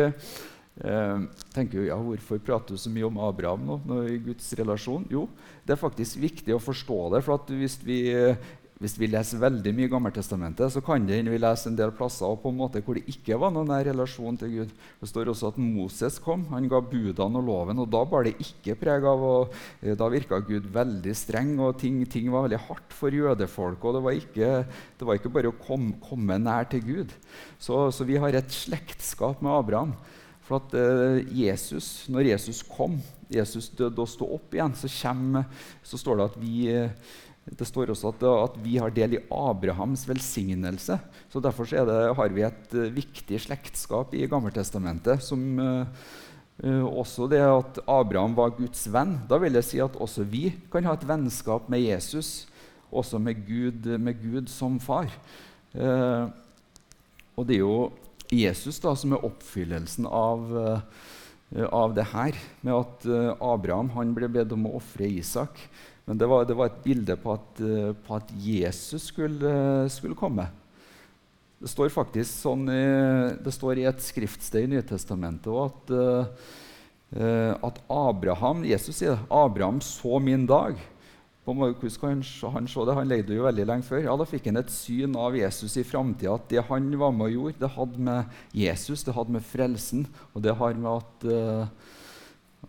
eh, 0.82 1.28
tenker 1.54 1.82
jo, 1.82 1.86
ja, 1.92 2.00
Hvorfor 2.00 2.42
prater 2.42 2.74
du 2.74 2.82
så 2.82 2.92
mye 2.94 3.08
om 3.10 3.22
Abraham 3.28 3.68
nå, 3.68 3.80
nå 3.86 4.02
i 4.10 4.18
Guds 4.24 4.50
relasjon? 4.60 5.06
Jo, 5.12 5.28
det 5.68 5.76
er 5.76 5.84
faktisk 5.84 6.22
viktig 6.24 6.56
å 6.56 6.64
forstå 6.64 7.00
det. 7.16 7.24
for 7.28 7.54
hvis 7.54 7.80
vi 7.86 8.02
hvis 8.84 8.98
vi 9.00 9.08
leser 9.08 9.40
veldig 9.40 9.72
mye 9.78 9.90
Gammeltestamentet, 9.92 10.72
så 10.74 10.82
kan 10.84 11.06
det 11.08 11.22
vi 11.24 11.40
leser 11.40 11.70
en 11.70 11.78
del 11.78 11.94
plasser 11.96 12.34
på 12.42 12.52
en 12.52 12.58
måte 12.60 12.82
hvor 12.84 12.98
det 12.98 13.06
ikke 13.08 13.38
var 13.40 13.54
noen 13.56 13.70
nær 13.72 13.86
relasjon 13.88 14.36
til 14.42 14.58
Gud. 14.58 14.74
Det 15.00 15.08
står 15.08 15.30
også 15.32 15.54
at 15.54 15.60
Moses 15.62 16.18
kom, 16.20 16.44
han 16.52 16.68
ga 16.68 16.82
budene 16.84 17.40
og 17.40 17.48
loven, 17.48 17.80
og 17.80 17.88
da 17.94 18.02
bar 18.10 18.28
det 18.28 18.34
ikke 18.44 18.76
preg 18.82 19.08
av 19.08 19.24
og 19.24 19.54
eh, 19.80 19.94
Da 20.00 20.10
virka 20.12 20.42
Gud 20.44 20.68
veldig 20.74 21.14
streng, 21.16 21.54
og 21.64 21.78
ting, 21.80 22.02
ting, 22.12 22.28
var 22.34 22.48
veldig 22.48 22.60
hardt 22.66 22.98
for 22.98 23.16
jødefolk. 23.16 23.86
Og 23.88 23.96
det 23.96 24.04
var 24.04 24.20
ikke, 24.20 24.52
det 25.00 25.08
var 25.08 25.20
ikke 25.20 25.32
bare 25.38 25.54
å 25.54 25.60
komme, 25.64 25.96
komme 26.04 26.40
nær 26.42 26.68
til 26.72 26.84
Gud. 26.84 27.16
Så, 27.62 27.86
så, 27.96 28.04
vi 28.10 28.20
har 28.20 28.36
et 28.36 28.52
slektskap 28.52 29.40
med 29.40 29.54
Abraham. 29.54 29.96
For 30.54 30.62
at 30.62 30.74
eh, 30.78 31.24
Jesus, 31.34 32.06
når 32.13 32.30
Jesus 32.30 32.62
kom, 32.62 33.00
Jesus 33.34 33.72
døde 33.74 34.04
og 34.04 34.10
sto 34.10 34.28
opp 34.36 34.54
igjen, 34.54 34.76
så, 34.78 34.89
kommer, 35.02 35.48
så 35.82 35.98
står 35.98 36.20
det 36.20 36.28
at 36.30 36.36
vi 36.38 36.58
eh, 36.70 37.13
det 37.44 37.66
står 37.68 37.89
også 37.92 38.12
at, 38.13 38.22
at, 38.24 38.60
vi 38.63 38.78
har 38.80 38.94
del 38.94 39.18
i 39.18 39.24
Abrahams 39.34 40.06
velsignelse. 40.08 40.96
så 41.28 41.42
Derfor 41.44 41.68
så 41.68 41.82
det, 41.89 41.96
har 42.16 42.30
vi 42.32 42.46
et 42.46 42.76
uh, 42.78 42.86
viktig 42.88 43.36
slektskap 43.44 44.13
i 44.16 44.30
Gammeltestamentet. 44.32 45.20
som 45.20 45.42
uh, 45.60 45.84
også 46.88 47.28
det 47.28 47.42
at 47.44 47.82
Abraham 47.84 48.38
var 48.38 48.56
Guds 48.56 48.86
venn. 48.88 49.18
Da 49.28 49.42
vil 49.44 49.60
jeg 49.60 49.68
si 49.68 49.82
at 49.84 49.98
også 50.00 50.24
vi 50.24 50.54
kan 50.72 50.88
ha 50.88 50.94
et 50.96 51.04
vennskap 51.04 51.68
med 51.68 51.84
Jesus, 51.84 52.46
også 52.88 53.20
med 53.20 53.44
Gud, 53.44 53.92
med 54.00 54.16
Gud 54.22 54.48
som 54.48 54.80
far. 54.80 55.12
og 55.74 57.44
det 57.44 57.58
er 57.58 57.66
jo 57.66 57.92
Jesus 58.34 58.82
da, 58.84 58.96
som 58.98 59.15
er 59.15 59.26
oppfyllelsen 59.26 60.08
av, 60.10 60.52
av 61.69 61.96
det 61.96 62.06
her, 62.12 62.38
med 62.65 62.74
at 62.76 63.08
Abraham 63.38 63.91
han 63.93 64.13
ble 64.17 64.30
bedt 64.32 64.54
om 64.56 64.67
å 64.67 64.78
ofre 64.82 65.08
Isak. 65.08 65.62
Men 66.06 66.19
det 66.19 66.28
var, 66.28 66.43
det 66.46 66.56
var, 66.58 66.67
et 66.67 66.84
bilde 66.84 67.15
på 67.19 67.32
at, 67.38 67.62
eh, 67.63 67.93
på 67.96 68.17
at 68.17 68.32
Jesus 68.43 69.08
skulle, 69.13 69.54
skulle, 69.91 70.17
komme. 70.19 70.50
Det 71.63 71.72
står 71.72 71.93
faktisk 71.96 72.28
sånn 72.41 72.67
i, 72.67 72.84
det 73.39 73.54
står 73.56 73.80
i 73.80 73.88
et 73.88 74.04
skriftsted 74.04 74.65
i 74.65 74.72
Nytestamentet 74.74 75.48
at, 75.63 75.93
at 77.63 77.78
Abraham 77.88 78.65
Jesus 78.67 78.98
sier 79.00 79.22
Abraham 79.32 79.80
så 79.86 80.19
min 80.19 80.43
dag. 80.50 80.76
På 81.44 81.54
Markus 81.54 81.98
kan 82.00 82.22
han, 82.54 82.68
se 82.68 82.86
det? 82.88 82.96
Han 82.96 83.10
levde 83.10 83.36
jo 83.36 83.44
veldig 83.44 83.66
lenge 83.68 83.84
før. 83.84 84.06
Ja, 84.06 84.16
Da 84.16 84.28
fikk 84.28 84.46
han 84.48 84.62
et 84.62 84.72
syn 84.72 85.18
av 85.20 85.36
Jesus 85.36 85.76
i 85.76 85.84
framtida. 85.84 86.38
At 86.38 86.48
det 86.48 86.64
han 86.70 86.88
var 87.00 87.12
med 87.12 87.28
og 87.28 87.36
gjorde, 87.36 87.60
det 87.60 87.72
hadde 87.76 88.06
med 88.08 88.38
Jesus, 88.56 89.04
det 89.04 89.16
hadde 89.18 89.36
med 89.36 89.44
frelsen, 89.44 90.08
og 90.32 90.46
det 90.46 90.56
har 90.56 90.80
med 90.80 91.04
at, 91.04 91.28
uh, 91.28 91.68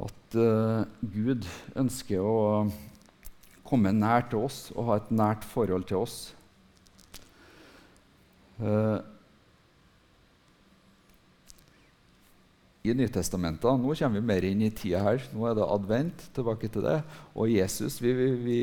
at 0.08 0.38
uh, 0.38 0.82
Gud 1.06 1.46
ønsker 1.78 2.26
å 2.26 2.66
komme 3.64 3.94
nær 3.94 4.26
til 4.30 4.42
oss 4.42 4.68
og 4.74 4.90
ha 4.90 4.98
et 4.98 5.14
nært 5.14 5.46
forhold 5.46 5.86
til 5.86 6.02
oss. 6.02 6.18
Uh, 8.58 8.98
I 12.84 12.92
Nytestamentet 12.92 13.80
Nå 13.80 13.94
kommer 13.96 14.20
vi 14.20 14.26
mer 14.28 14.44
inn 14.44 14.62
i 14.62 14.70
tida 14.70 15.00
her. 15.00 15.22
Nå 15.32 15.46
er 15.48 15.54
det 15.56 15.68
advent. 15.72 16.26
tilbake 16.36 16.68
til 16.68 16.84
det. 16.84 16.98
Og 17.34 17.48
Jesus, 17.48 17.96
vi, 18.02 18.12
vi, 18.12 18.58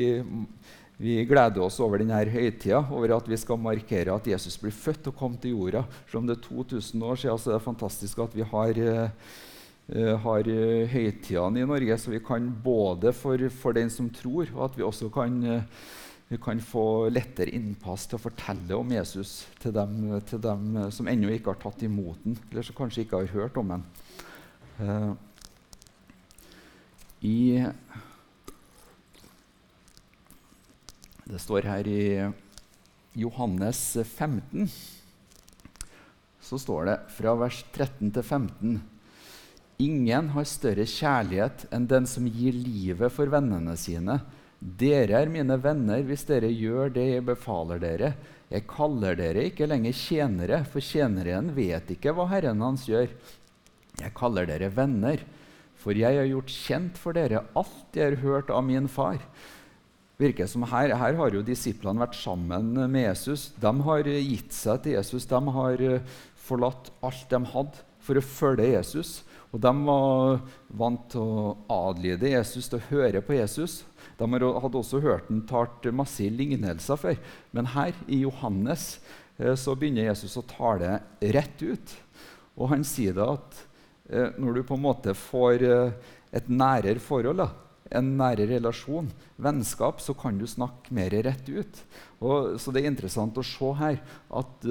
vi, 0.96 1.16
gleder 1.26 1.64
oss 1.64 1.80
over 1.82 1.98
denne 1.98 2.20
høytida, 2.30 2.84
over 2.94 3.16
at 3.16 3.26
vi 3.26 3.36
skal 3.36 3.58
markere 3.58 4.14
at 4.14 4.28
Jesus 4.30 4.60
blir 4.62 4.70
født 4.70 5.10
og 5.10 5.16
kom 5.18 5.34
til 5.36 5.56
jorda. 5.56 5.82
Selv 6.06 6.22
om 6.22 6.28
det 6.30 6.38
er 6.38 6.44
2000 6.46 7.02
år 7.02 7.18
siden, 7.18 7.38
så 7.38 7.50
er 7.50 7.58
det 7.58 7.66
fantastisk 7.66 8.22
at 8.22 8.36
vi 8.38 8.46
har 8.46 8.78
Eh, 9.90 10.14
har 10.24 10.46
uh, 10.46 10.88
høytidene 10.88 11.60
i 11.60 11.66
Norge, 11.66 11.96
så 11.98 12.12
vi 12.12 12.20
kan 12.22 12.46
både 12.64 13.10
for, 13.12 13.42
for, 13.50 13.74
den 13.74 13.90
som 13.90 14.06
tror, 14.14 14.46
og 14.54 14.68
at 14.68 14.78
vi 14.78 14.84
også 14.86 15.08
kan, 15.12 15.34
uh, 15.42 15.88
vi 16.30 16.38
kan 16.40 16.62
få 16.62 17.10
lettere 17.10 17.52
innpass 17.52 18.06
til 18.06 18.16
å 18.16 18.22
fortelle 18.22 18.78
om 18.78 18.94
Jesus 18.94 19.42
til 19.60 19.74
dem, 19.74 19.98
til 20.30 20.40
dem 20.40 20.78
som 20.94 21.10
ennå 21.10 21.34
ikke 21.34 21.52
har 21.52 21.60
tatt 21.60 21.82
imot 21.84 22.22
den, 22.24 22.38
eller 22.52 22.64
som 22.64 22.78
kanskje 22.78 23.04
ikke 23.04 23.24
har 23.24 23.34
hørt 23.34 23.58
om 23.60 23.74
den. 23.74 23.84
Uh, 24.82 25.12
i, 27.22 27.62
det 31.22 31.38
står 31.38 31.68
her 31.70 31.86
i 31.86 32.02
Johannes 33.14 33.84
15 34.02 34.66
så 36.42 36.58
står 36.58 36.88
det 36.88 36.96
fra 37.14 37.36
vers 37.38 37.60
13 37.70 38.10
til 38.10 38.24
15 38.24 38.80
Ingen 39.82 40.32
har 40.34 40.46
større 40.46 40.84
kjærlighet 40.86 41.68
enn 41.74 41.86
den 41.90 42.04
som 42.06 42.26
gir 42.26 42.54
livet 42.54 43.10
for 43.14 43.30
vennene 43.32 43.72
sine. 43.80 44.18
Dere 44.58 45.22
er 45.22 45.30
mine 45.32 45.56
venner 45.58 46.04
hvis 46.06 46.26
dere 46.28 46.50
gjør 46.52 46.92
det 46.94 47.06
jeg 47.08 47.24
befaler 47.26 47.80
dere. 47.82 48.12
Jeg 48.52 48.66
kaller 48.70 49.16
dere 49.18 49.46
ikke 49.48 49.66
lenger 49.66 49.96
tjenere, 49.96 50.60
for 50.68 50.84
tjeneren 50.84 51.50
vet 51.56 51.94
ikke 51.96 52.12
hva 52.14 52.28
Herren 52.30 52.62
hans 52.62 52.84
gjør. 52.86 53.10
Jeg 54.00 54.14
kaller 54.16 54.48
dere 54.48 54.70
venner, 54.72 55.20
for 55.76 55.98
jeg 55.98 56.16
har 56.16 56.28
gjort 56.30 56.52
kjent 56.54 57.00
for 57.00 57.16
dere 57.16 57.42
alt 57.58 57.98
jeg 57.98 58.14
har 58.14 58.22
hørt 58.22 58.52
av 58.54 58.64
min 58.64 58.88
far. 58.90 59.18
Virker 60.22 60.46
som 60.46 60.64
her, 60.70 60.94
her 60.94 61.16
har 61.18 61.34
jo 61.34 61.42
disiplene 61.44 62.04
vært 62.04 62.16
sammen 62.20 62.76
med 62.92 63.08
Jesus. 63.08 63.50
De 63.58 63.72
har 63.88 64.06
gitt 64.06 64.54
seg 64.54 64.84
til 64.84 64.96
Jesus. 64.98 65.26
De 65.26 65.40
har 65.56 65.82
forlatt 66.46 66.92
alt 67.02 67.26
de 67.30 67.40
hadde, 67.54 67.86
for 68.02 68.18
å 68.18 68.24
følge 68.24 68.72
Jesus. 68.74 69.20
Og 69.52 69.60
De 69.60 69.72
var 69.84 70.38
vant 70.72 71.02
til 71.12 71.20
å 71.20 71.56
adlyde 71.70 72.30
Jesus, 72.32 72.70
til 72.70 72.80
å 72.80 72.86
høre 72.88 73.20
på 73.24 73.36
Jesus. 73.36 73.82
De 74.16 74.28
hadde 74.28 74.78
også 74.78 75.02
hørt 75.02 75.28
ham 75.28 75.42
talt 75.48 75.88
masse 75.92 76.24
lignelser 76.24 77.00
før. 77.00 77.18
Men 77.52 77.72
her, 77.74 77.92
i 78.08 78.22
Johannes, 78.22 79.00
eh, 79.38 79.54
så 79.58 79.74
begynner 79.76 80.08
Jesus 80.08 80.38
å 80.38 80.46
tale 80.46 81.00
rett 81.20 81.62
ut. 81.62 81.94
Og 82.56 82.72
han 82.72 82.86
sier 82.86 83.16
da 83.16 83.32
at 83.34 83.58
eh, 83.58 83.71
når 84.10 84.58
du 84.58 84.62
på 84.66 84.78
en 84.78 84.84
måte 84.84 85.14
får 85.16 85.66
eh, 85.68 86.12
et 86.34 86.48
nærere 86.48 87.02
forhold, 87.02 87.44
en 87.92 88.12
nærere 88.16 88.56
relasjon, 88.56 89.10
vennskap, 89.36 90.00
så 90.00 90.14
kan 90.16 90.38
du 90.40 90.46
snakke 90.48 90.94
mer 90.96 91.12
rett 91.26 91.48
ut. 91.48 91.82
Og, 92.20 92.54
så 92.60 92.72
det 92.72 92.82
er 92.82 92.92
interessant 92.92 93.36
å 93.36 93.44
se 93.44 93.72
her 93.82 93.98
at 94.32 94.70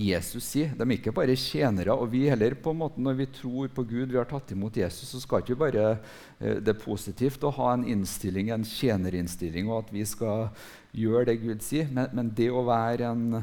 Jesus 0.00 0.46
sier. 0.46 0.70
De 0.76 0.84
er 0.84 0.96
ikke 0.96 1.12
bare 1.14 1.36
tjenere. 1.38 1.92
Og 1.92 2.10
vi 2.12 2.24
heller, 2.30 2.54
på 2.62 2.72
en 2.72 2.80
måte, 2.80 3.02
når 3.02 3.18
vi 3.18 3.26
tror 3.40 3.72
på 3.74 3.84
Gud, 3.84 4.12
vi 4.12 4.18
har 4.18 4.28
tatt 4.30 4.52
imot 4.54 4.78
Jesus, 4.78 5.10
så 5.12 5.20
skal 5.22 5.42
ikke 5.42 5.58
bare 5.60 5.86
eh, 5.92 6.60
det 6.62 6.74
er 6.74 6.84
positivt 6.84 7.44
å 7.44 7.52
ha 7.58 7.72
en 7.74 7.86
innstilling, 7.88 8.52
en 8.54 8.66
tjenerinnstilling, 8.66 9.68
og 9.70 9.84
at 9.84 9.92
vi 9.94 10.06
skal 10.08 10.48
gjøre 10.96 11.28
det 11.30 11.40
Gud 11.42 11.66
sier. 11.66 11.90
Men, 11.92 12.10
men 12.16 12.32
det 12.36 12.50
å 12.52 12.64
være 12.68 13.10
en 13.10 13.42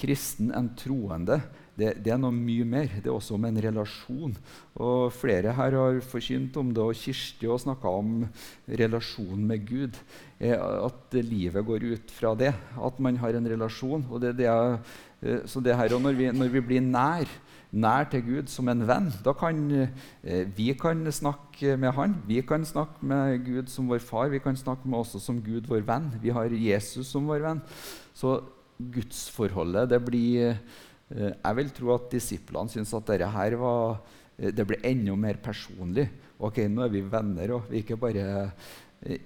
kristen, 0.00 0.54
en 0.56 0.70
troende, 0.78 1.42
det, 1.80 1.94
det, 2.04 2.12
er 2.14 2.20
noe 2.20 2.34
mye 2.36 2.66
mer. 2.68 2.88
Det 3.00 3.08
er 3.08 3.16
også 3.16 3.36
om 3.38 3.46
en 3.48 3.60
relasjon. 3.64 4.34
Og 4.80 5.10
Flere 5.16 5.54
her 5.56 5.76
har 5.80 6.00
forkynt 6.04 6.56
om 6.60 6.72
det, 6.76 6.84
og 6.84 6.96
Kirsti 6.96 7.48
har 7.50 7.60
snakka 7.62 7.94
om 8.00 8.24
relasjonen 8.68 9.46
med 9.48 9.64
Gud. 9.68 10.00
At 10.40 11.20
livet 11.20 11.66
går 11.66 11.88
ut 11.96 12.12
fra 12.14 12.36
det. 12.38 12.54
At 12.76 13.00
man 13.00 13.20
har 13.20 13.36
en 13.36 13.52
relasjon. 13.56 14.06
og 14.10 14.20
det, 14.22 14.36
det 14.40 14.50
er 14.52 14.78
Eh, 15.20 15.44
så 15.46 15.60
det 15.60 15.76
her, 15.76 15.98
når 16.00 16.16
vi, 16.16 16.28
når 16.32 16.48
vi 16.48 16.60
blir 16.64 16.84
nær, 16.84 17.28
nær 17.70 18.06
til 18.10 18.22
Gud 18.24 18.48
som 18.50 18.68
en 18.72 18.82
venn, 18.88 19.10
da 19.24 19.34
kan 19.36 19.58
eh, 19.70 20.46
vi 20.56 20.72
kan 20.72 21.04
snakke 21.12 21.76
med 21.76 21.92
Han. 21.92 22.16
Vi 22.26 22.40
kan 22.40 22.64
snakke 22.64 23.04
med 23.04 23.44
Gud 23.44 23.68
som 23.68 23.88
vår 23.88 23.98
far. 23.98 24.28
Vi 24.28 24.38
kan 24.38 24.56
snakke 24.56 24.88
med 24.88 24.98
også 24.98 25.20
som 25.20 25.42
Gud 25.42 25.68
vår 25.68 25.84
venn. 25.86 26.10
Vi 26.22 26.30
har 26.30 26.48
Jesus 26.50 27.12
som 27.12 27.28
vår 27.28 27.44
venn. 27.44 27.60
Så 28.14 28.40
gudsforholdet 28.80 29.90
det 29.90 30.00
blir 30.04 30.56
Jeg 31.10 31.56
vil 31.58 31.70
tro 31.74 31.94
at 31.96 32.10
disiplene 32.12 32.70
syntes 32.70 32.94
at 32.94 33.08
dette 33.10 33.28
her 33.34 33.56
var, 33.58 33.96
det 34.38 34.66
ble 34.66 34.78
enda 34.86 35.16
mer 35.18 35.40
personlig. 35.42 36.06
Ok, 36.38 36.62
nå 36.70 36.84
er 36.86 36.92
vi 36.92 37.02
venner, 37.02 37.56
er 37.58 37.78
ikke 37.80 37.98
bare, 38.00 38.26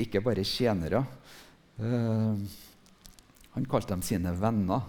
ikke 0.00 0.22
bare 0.24 0.46
tjenere. 0.48 1.04
Uh, 1.76 2.40
han 3.54 3.66
kalte 3.70 3.92
dem 3.92 4.02
sine 4.02 4.32
venner. 4.40 4.88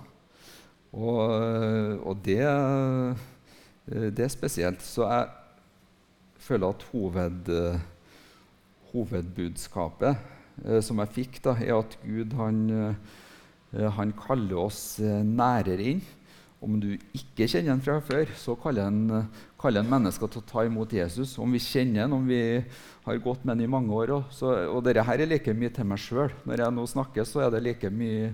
Og, 0.95 1.19
og 2.07 2.21
det, 2.23 2.39
det, 3.85 4.23
er 4.23 4.31
spesielt. 4.31 4.81
Så 4.81 5.03
jeg 5.03 5.27
føler 6.47 6.71
at 6.71 6.87
hoved, 6.93 7.51
hovedbudskapet 8.95 10.15
eh, 10.63 10.81
som 10.85 11.01
jeg 11.03 11.13
fikk, 11.19 11.41
da, 11.45 11.55
er 11.59 11.77
at 11.77 11.97
Gud 12.05 12.35
han, 12.39 12.61
eh, 12.79 13.89
han 13.97 14.13
kaller 14.17 14.65
oss 14.65 14.97
eh, 15.03 15.21
nærere 15.25 15.91
inn. 15.95 16.03
Om 16.63 16.77
du 16.79 16.93
ikke 17.13 17.47
kjenner 17.49 17.73
ham 17.73 17.81
fra 17.83 17.97
før, 18.03 18.29
så 18.39 18.55
kaller 18.57 18.87
han, 18.87 19.27
kaller 19.59 19.85
mennesker 19.85 20.29
til 20.31 20.41
å 20.41 20.47
ta 20.49 20.63
imot 20.65 20.93
Jesus. 20.95 21.35
Om 21.41 21.53
vi 21.55 21.61
kjenner 21.61 22.05
ham, 22.05 22.15
om 22.17 22.25
vi 22.29 22.39
har 23.05 23.21
gått 23.21 23.43
med 23.43 23.55
ham 23.55 23.63
i 23.65 23.71
mange 23.75 23.93
år. 23.93 24.13
Også. 24.21 24.53
og 24.71 24.81
dette 24.85 25.03
her 25.05 25.21
er 25.21 25.29
like 25.29 25.53
mye 25.53 25.73
til 25.75 25.89
meg 25.89 26.01
sjøl. 26.01 26.33
Når 26.47 26.63
jeg 26.63 26.75
nå 26.77 26.87
snakker, 26.89 27.27
så 27.27 27.45
er 27.45 27.53
det 27.53 27.63
like 27.65 27.91
mye, 27.93 28.31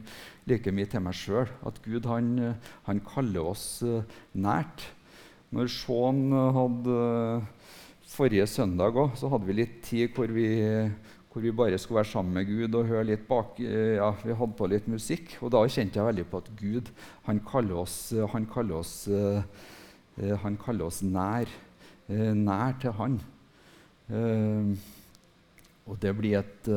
like 0.50 0.74
mye 0.76 0.92
til 0.92 1.04
meg 1.04 1.18
sjøl. 1.18 1.52
At 1.68 1.82
Gud 1.84 2.08
han, 2.10 2.56
han, 2.88 3.04
kaller 3.08 3.52
oss 3.52 3.66
uh, 3.84 4.02
nært. 4.34 4.86
Når 5.52 5.72
Sean 5.74 6.30
hadde 6.56 7.00
forrige 8.12 8.48
søndag 8.48 8.96
også, 8.96 9.26
så 9.26 9.32
hadde 9.34 9.48
vi 9.50 9.58
litt 9.60 9.82
tid 9.88 10.16
hvor 10.16 10.32
vi 10.32 10.48
hvor 11.32 11.44
vi 11.46 11.52
bare 11.56 11.78
skulle 11.80 12.02
være 12.02 12.12
sammen 12.12 12.34
med 12.36 12.48
Gud 12.50 12.76
og 12.76 12.90
høre 12.90 13.08
litt 13.08 13.24
bak, 13.28 13.60
eh, 13.64 13.96
ja, 13.96 14.10
Vi 14.24 14.34
hadde 14.36 14.58
på 14.58 14.68
litt 14.68 14.88
musikk. 14.92 15.38
Og 15.42 15.52
da 15.54 15.64
kjente 15.64 16.00
jeg 16.00 16.06
veldig 16.10 16.26
på 16.28 16.42
at 16.44 16.50
Gud 16.60 16.92
han 17.24 17.40
kaller 17.40 17.76
oss, 17.86 18.14
han 18.34 18.46
kaller 18.52 18.76
oss, 18.82 19.08
uh, 19.08 19.42
han 20.44 20.58
kaller 20.60 20.86
oss 20.86 21.02
nær, 21.02 21.48
nær 22.10 22.76
til 22.82 22.92
Han. 22.92 23.14
Og 25.88 26.00
det 26.04 26.12
blir 26.18 26.36
et 26.42 26.68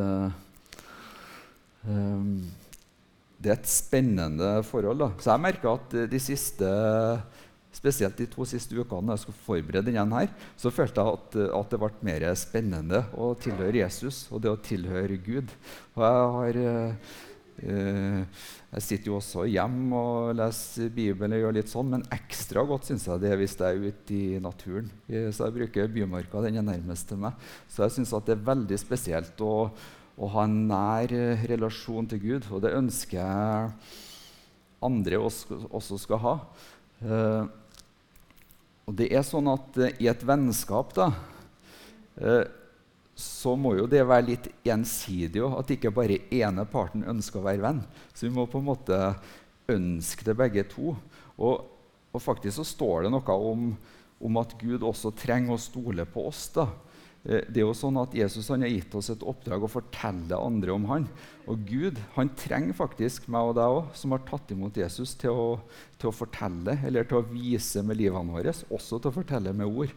Det 3.43 3.51
er 3.51 3.59
et 3.59 3.67
spennende 3.67 4.62
forhold. 4.62 4.99
Da. 5.03 5.11
Så 5.19 5.33
jeg 5.33 5.40
merker 5.43 5.75
at 5.75 5.97
de 6.12 6.21
siste 6.23 6.71
spesielt 7.85 8.16
de 8.16 8.31
to 8.33 8.47
siste 8.49 8.77
ukene 8.79 9.05
når 9.05 9.18
jeg 9.18 9.27
skulle 9.27 9.44
forberede 9.44 9.92
denne 9.92 10.25
her, 10.25 10.33
så 10.57 10.73
følte 10.73 11.05
jeg 11.05 11.20
at, 11.20 11.38
at, 11.61 11.70
det 11.70 11.81
ble 11.83 12.09
mer 12.09 12.27
spennende 12.40 13.05
å 13.12 13.35
tilhøre 13.37 13.83
Jesus 13.83 14.25
og 14.33 14.44
det 14.44 14.53
å 14.55 14.61
tilhøre 14.73 15.20
Gud. 15.20 15.55
Og 15.99 16.09
jeg 16.09 16.27
har... 16.38 16.61
Uh, 16.64 17.25
jeg 18.75 18.83
sitter 18.83 19.12
jo 19.12 19.18
også 19.20 19.44
hjemme 19.47 19.94
og 19.94 20.33
leser 20.35 20.88
Bibelen, 20.90 21.37
og 21.37 21.44
gjør 21.44 21.53
litt 21.55 21.70
sånn, 21.70 21.92
men 21.92 22.07
ekstra 22.14 22.64
godt 22.66 22.88
syns 22.88 23.05
jeg 23.07 23.23
det 23.23 23.31
er 23.31 23.38
hvis 23.38 23.55
jeg 23.61 23.68
er 23.68 23.85
ute 23.85 24.16
i 24.16 24.40
naturen. 24.42 24.88
Så 25.07 25.47
jeg 25.47 25.55
bruker 25.61 25.92
Bymarka, 25.94 26.42
den 26.42 26.59
er 26.59 26.66
nærmest 26.66 27.07
til 27.07 27.20
meg. 27.23 27.38
Så 27.70 27.85
jeg 27.85 27.94
syns 27.94 28.14
det 28.27 28.35
er 28.35 28.42
veldig 28.51 28.79
spesielt 28.83 29.44
å, 29.47 29.53
å, 29.70 30.33
ha 30.35 30.47
en 30.49 30.57
nær 30.66 31.14
relasjon 31.47 32.11
til 32.11 32.25
Gud, 32.25 32.51
og 32.51 32.64
det 32.66 32.75
ønsker 32.75 33.20
jeg 33.20 33.70
andre 34.90 35.23
også 35.23 36.01
skal 36.03 36.23
ha. 36.27 36.35
Uh, 37.05 37.47
og 38.85 38.97
det 38.99 39.09
er 39.12 39.25
sånn 39.27 39.49
at 39.53 39.79
uh, 39.81 39.88
I 40.01 40.11
et 40.12 40.27
vennskap 40.27 40.92
da, 40.97 41.09
uh, 42.20 42.44
så 43.14 43.55
må 43.57 43.77
jo 43.79 43.87
det 43.90 44.03
være 44.07 44.29
litt 44.33 44.49
gjensidig. 44.66 45.42
At 45.47 45.70
ikke 45.70 45.94
bare 45.94 46.23
ene 46.35 46.66
parten 46.66 47.07
ønsker 47.07 47.40
å 47.40 47.47
være 47.47 47.62
venn. 47.62 47.83
Så 48.12 48.27
vi 48.27 48.33
må 48.35 48.49
på 48.51 48.59
en 48.59 48.68
måte 48.73 48.99
ønske 49.70 50.27
det 50.27 50.35
begge 50.38 50.64
to. 50.73 50.97
Og, 51.38 51.62
og 52.11 52.23
faktisk 52.23 52.59
så 52.59 52.66
står 52.66 53.07
det 53.07 53.12
noe 53.14 53.37
om, 53.38 53.68
om, 54.18 54.40
at 54.42 54.57
Gud 54.59 54.83
også 54.83 55.14
trenger 55.14 55.55
å 55.55 55.62
stole 55.62 56.09
på 56.11 56.27
oss. 56.27 56.49
da. 56.57 56.66
Eh, 57.24 57.40
det 57.48 57.62
er 57.62 57.64
jo 57.64 57.76
sånn 57.76 57.96
at 58.02 58.14
Jesus 58.16 58.50
har 58.52 58.60
gitt 58.68 58.92
oss 58.98 59.08
et 59.12 59.24
oppdrag 59.24 59.64
å 59.64 59.70
fortelle 59.70 60.37
andre 60.37 60.74
om 60.74 60.84
han. 60.90 61.06
Og 61.48 61.64
Gud 61.68 62.00
han 62.18 62.30
trenger 62.37 62.76
faktisk 62.76 63.30
meg 63.32 63.50
og 63.50 63.56
deg 63.58 63.78
òg, 63.78 63.90
som 63.96 64.12
har 64.14 64.24
tatt 64.28 64.52
imot 64.52 64.76
Jesus, 64.80 65.14
til 65.20 65.32
å, 65.32 65.48
til 66.00 66.10
å, 66.10 66.16
fortelle 66.16 66.78
eller 66.84 67.08
til 67.08 67.20
å 67.20 67.26
vise 67.30 67.84
med 67.84 68.00
livene 68.00 68.37
våre, 68.37 68.52
også 68.68 69.00
til 69.00 69.12
å 69.12 69.16
fortelle 69.16 69.54
med 69.56 69.68
ord, 69.68 69.94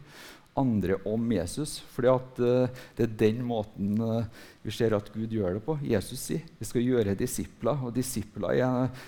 andre 0.58 0.96
om 1.06 1.28
Jesus. 1.30 1.76
At 2.00 2.40
uh, 2.42 2.80
det 2.96 3.04
er 3.04 3.18
den 3.20 3.44
måten 3.46 3.92
uh, 4.02 4.24
vi 4.64 4.72
ser 4.74 4.96
at 4.96 5.12
Gud 5.14 5.30
gjør 5.30 5.58
det 5.58 5.62
på. 5.62 5.76
Jesus 5.86 6.24
sier 6.30 6.48
vi 6.58 6.66
skal 6.66 6.82
gjøre 6.82 7.14
disipler. 7.18 7.84
Og 7.86 7.94
disipler 7.94 8.64
er, 8.64 9.04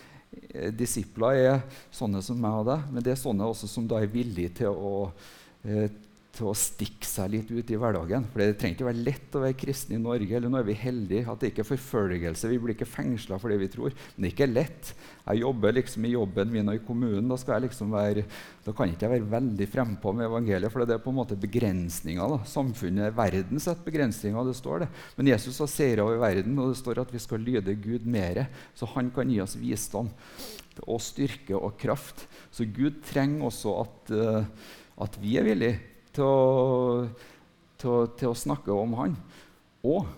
disipler 0.76 1.40
er 1.40 1.82
sånne 1.90 2.22
som 2.22 2.38
meg 2.38 2.60
og 2.60 2.70
deg, 2.70 2.86
men 2.92 3.02
det 3.02 3.16
er 3.16 3.18
sånne 3.24 3.48
også 3.50 3.66
som 3.72 3.88
da 3.90 3.98
er 3.98 4.12
villige 4.12 4.60
til 4.60 4.78
å 4.78 4.92
uh, 5.10 5.88
til 6.30 6.46
å 6.46 6.54
stikke 6.56 7.06
seg 7.06 7.32
litt 7.32 7.48
ut 7.50 7.70
i 7.72 7.78
hverdagen. 7.78 8.26
For 8.30 8.42
Det 8.42 8.56
trenger 8.60 8.76
ikke 8.76 8.86
være 8.86 9.04
lett 9.06 9.34
å 9.34 9.42
være 9.42 9.56
kristen 9.58 9.96
i 9.96 10.02
Norge. 10.02 10.30
eller 10.36 10.52
Nå 10.52 10.60
er 10.60 10.68
vi 10.68 10.76
heldige 10.78 11.26
at 11.30 11.42
det 11.42 11.50
ikke 11.50 11.64
er 11.64 11.70
forfølgelse. 11.72 12.50
Vi 12.52 12.58
blir 12.62 12.76
ikke 12.76 12.88
fengsla 12.88 13.38
for 13.42 13.50
det 13.50 13.58
vi 13.60 13.70
tror. 13.72 13.96
Men 14.14 14.22
det 14.22 14.30
er 14.30 14.34
ikke 14.36 14.48
lett. 14.50 14.92
Jeg 15.26 15.42
jobber 15.42 15.74
liksom 15.74 16.06
i 16.06 16.12
jobben 16.14 16.52
min 16.54 16.70
og 16.70 16.78
i 16.78 16.84
kommunen. 16.86 17.26
Da, 17.30 17.38
skal 17.40 17.56
jeg 17.56 17.66
liksom 17.66 17.90
være, 17.96 18.24
da 18.66 18.76
kan 18.76 18.94
ikke 18.94 19.08
jeg 19.08 19.14
være 19.16 19.32
veldig 19.34 19.68
frempå 19.74 20.14
med 20.14 20.28
evangeliet, 20.28 20.72
for 20.72 20.86
det 20.86 20.96
er 20.96 21.02
på 21.02 21.12
en 21.12 21.18
måte 21.18 21.40
begrensninger. 21.40 22.36
da. 22.36 22.40
Samfunnet, 22.54 23.16
verden 23.18 23.62
setter 23.62 23.90
begrensninger, 23.90 24.46
det 24.46 24.56
står 24.60 24.86
det. 24.86 24.90
Men 25.18 25.34
Jesus 25.34 25.58
har 25.58 25.70
seira 25.74 26.06
over 26.06 26.22
verden, 26.22 26.58
og 26.62 26.72
det 26.72 26.80
står 26.80 27.02
at 27.02 27.12
vi 27.14 27.22
skal 27.22 27.42
lyde 27.42 27.78
Gud 27.82 28.06
mere. 28.06 28.46
Så 28.78 28.86
han 28.94 29.10
kan 29.14 29.30
gi 29.30 29.42
oss 29.42 29.58
visdom 29.58 30.14
og 30.86 31.02
styrke 31.02 31.58
og 31.58 31.74
kraft. 31.80 32.28
Så 32.54 32.64
Gud 32.64 33.02
trenger 33.04 33.50
også 33.50 33.74
at, 33.82 34.12
uh, 34.14 34.44
at 35.04 35.16
vi 35.20 35.36
er 35.36 35.44
villige 35.44 35.89
til 36.16 36.26
å, 36.26 37.04
til, 37.80 38.10
til 38.18 38.32
å, 38.32 38.38
snakke 38.38 38.74
om 38.74 38.96
han. 38.98 39.14
Og 39.86 40.08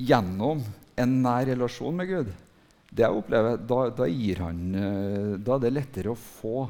gjennom 0.00 0.62
en 0.98 1.20
nær 1.24 1.46
relasjon 1.50 1.94
med 1.96 2.10
Gud. 2.10 2.32
Det 2.94 3.02
jeg 3.02 3.20
opplever, 3.20 3.58
da, 3.58 3.78
da, 3.90 4.08
han, 4.44 4.58
eh, 4.78 5.30
da 5.42 5.56
er 5.56 5.64
det 5.64 5.72
lettere 5.74 6.12
å 6.12 6.18
få, 6.18 6.68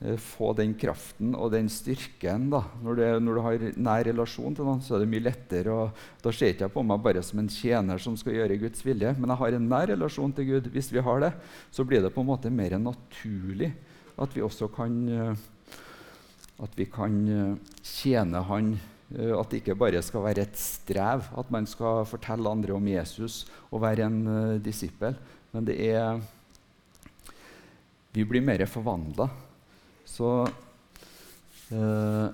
eh, 0.00 0.16
få 0.16 0.54
den 0.56 0.72
kraften 0.80 1.34
og 1.36 1.52
den 1.52 1.68
styrken. 1.72 2.46
Da. 2.54 2.62
Når, 2.84 2.96
det, 2.96 3.10
når, 3.24 3.34
du 3.36 3.44
har 3.44 3.66
nær 3.76 4.06
relasjon 4.08 4.56
til 4.56 4.68
noen, 4.68 4.80
så 4.84 4.96
er 4.96 5.04
det 5.04 5.10
mye 5.12 5.26
lettere. 5.26 5.74
Og, 5.74 6.06
da 6.24 6.32
ser 6.32 6.52
jeg 6.52 6.56
ikke 6.56 6.70
på 6.78 6.86
meg 6.88 7.04
bare 7.04 7.24
som 7.26 7.42
en 7.42 7.52
tjener 7.52 8.00
som 8.00 8.16
skal 8.16 8.38
gjøre 8.38 8.60
Guds 8.64 8.84
vilje, 8.86 9.12
men 9.18 9.34
jeg 9.34 9.42
har 9.42 9.58
en 9.58 9.68
nær 9.74 9.92
relasjon 9.92 10.32
til 10.36 10.54
Gud. 10.54 10.72
Hvis 10.72 10.88
vi 10.94 11.04
har 11.04 11.20
det, 11.26 11.34
så 11.68 11.84
blir 11.84 12.04
det 12.04 12.14
på 12.16 12.24
en 12.24 12.32
måte 12.32 12.52
mer 12.52 12.78
naturlig 12.80 13.74
at 14.18 14.34
vi 14.34 14.42
også 14.42 14.70
kan 14.74 14.96
eh, 15.12 15.46
at 16.62 16.78
vi 16.78 16.86
kan 16.90 17.18
eh, 17.30 17.74
tjene 17.86 18.42
Han. 18.48 18.72
Eh, 19.14 19.32
at 19.32 19.50
det 19.50 19.62
ikke 19.62 19.78
bare 19.78 20.02
skal 20.04 20.26
være 20.26 20.44
et 20.44 20.58
strev, 20.60 21.28
at 21.38 21.52
man 21.54 21.66
skal 21.70 22.04
fortelle 22.08 22.50
andre 22.50 22.74
om 22.76 22.88
Jesus 22.90 23.46
og 23.70 23.82
være 23.86 24.08
en 24.08 24.18
uh, 24.26 24.58
disippel. 24.60 25.16
Men 25.52 25.64
det 25.64 25.78
er 25.80 26.20
Vi 28.12 28.24
blir 28.24 28.42
mer 28.42 28.64
forvandla. 28.66 29.28
Så 30.04 30.48
uh, 31.70 32.28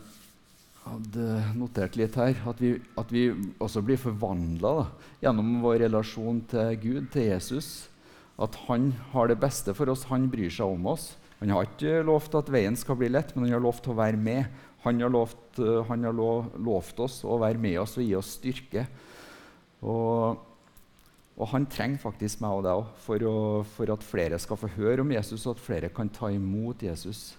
hadde 0.84 1.26
notert 1.58 1.96
litt 1.96 2.14
her 2.16 2.38
at 2.46 2.60
vi, 2.62 2.76
at 2.96 3.10
vi 3.12 3.26
også 3.60 3.82
blir 3.82 3.98
forvandla 4.00 4.86
gjennom 5.22 5.58
vår 5.64 5.82
relasjon 5.86 6.40
til 6.48 6.78
Gud, 6.80 7.10
til 7.12 7.28
Jesus. 7.34 7.88
At 8.38 8.56
han 8.66 8.92
har 9.12 9.28
det 9.28 9.38
beste 9.42 9.74
for 9.74 9.90
oss. 9.90 10.08
Han 10.10 10.30
bryr 10.30 10.50
seg 10.50 10.74
om 10.74 10.86
oss. 10.94 11.12
Han 11.44 11.52
har 11.52 11.66
ikke 11.68 11.98
lovt 12.08 12.32
at 12.38 12.48
veien 12.48 12.72
skal 12.80 12.96
bli 12.96 13.10
lett, 13.12 13.34
men 13.36 13.44
han 13.44 13.58
har 13.58 13.60
lovt 13.60 13.90
å 13.92 13.96
være 13.98 14.16
med. 14.16 14.48
Han 14.86 15.02
har 15.04 15.12
lovt, 15.12 15.58
uh, 15.60 15.82
han 15.90 16.06
har 16.08 16.16
lov, 16.16 16.54
lovt 16.56 17.02
oss 17.04 17.18
å 17.20 17.36
være 17.42 17.60
med 17.60 17.76
oss 17.82 17.98
og 17.98 18.06
gi 18.06 18.14
oss 18.16 18.30
styrke. 18.38 18.86
Og, 19.84 20.40
og 21.36 21.50
han 21.52 21.68
trenger 21.68 22.00
faktisk 22.00 22.40
meg 22.40 22.56
og 22.56 22.64
deg 22.64 22.80
òg 22.80 22.96
for, 23.04 23.28
for, 23.74 23.92
at 23.92 24.08
flere 24.08 24.40
skal 24.40 24.60
få 24.62 24.72
høre 24.78 25.04
om 25.04 25.12
Jesus, 25.12 25.44
og 25.44 25.58
at 25.58 25.64
flere 25.66 25.92
kan 25.92 26.08
ta 26.08 26.32
imot 26.32 26.86
Jesus. 26.88 27.34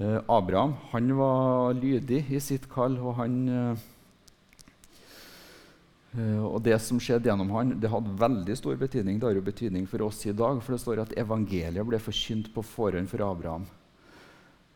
Eh, 0.00 0.16
Abraham 0.24 0.78
han 0.94 1.12
var 1.20 1.76
lydig 1.76 2.22
i 2.32 2.40
sitt 2.40 2.70
kall, 2.72 2.96
og 3.04 3.18
han 3.20 3.40
Uh, 3.50 3.88
og 6.18 6.58
Det 6.66 6.74
som 6.82 6.98
skjedde 6.98 7.28
gjennom 7.30 7.52
han, 7.54 7.76
det 7.78 7.90
hadde 7.90 8.16
veldig 8.18 8.56
stor 8.58 8.74
betydning 8.74 9.20
Det 9.20 9.28
har 9.28 9.36
jo 9.36 9.44
betydning 9.46 9.84
for 9.86 10.02
oss 10.08 10.24
i 10.26 10.34
dag. 10.34 10.58
For 10.58 10.74
det 10.74 10.82
står 10.82 11.04
at 11.04 11.14
evangeliet 11.18 11.86
ble 11.86 12.00
forkynt 12.02 12.50
på 12.54 12.64
forhånd 12.66 13.06
for 13.10 13.22
Abraham. 13.22 13.68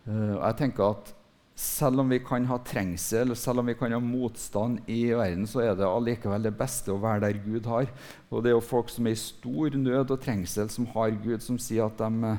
Uh, 0.06 0.36
og 0.36 0.42
jeg 0.44 0.58
tenker 0.62 0.94
at 0.94 1.14
Selv 1.58 2.02
om 2.02 2.08
vi 2.10 2.18
kan 2.18 2.42
ha 2.50 2.56
trengsel 2.66 3.30
selv 3.38 3.62
om 3.62 3.68
vi 3.70 3.76
kan 3.78 3.92
ha 3.94 4.00
motstand 4.02 4.80
i 4.90 5.12
verden, 5.14 5.44
så 5.46 5.60
er 5.62 5.76
det 5.78 5.86
allikevel 5.86 6.42
det 6.42 6.50
beste 6.58 6.90
å 6.90 6.98
være 6.98 7.28
der 7.28 7.38
Gud 7.44 7.68
har. 7.70 7.86
Og 8.30 8.42
Det 8.42 8.50
er 8.50 8.56
jo 8.56 8.64
folk 8.72 8.90
som 8.90 9.06
er 9.06 9.14
i 9.14 9.20
stor 9.20 9.76
nød 9.78 10.10
og 10.10 10.18
trengsel, 10.24 10.66
som 10.68 10.88
har 10.96 11.14
Gud, 11.14 11.38
som 11.46 11.58
sier 11.62 11.86
at 11.86 12.02
de, 12.02 12.32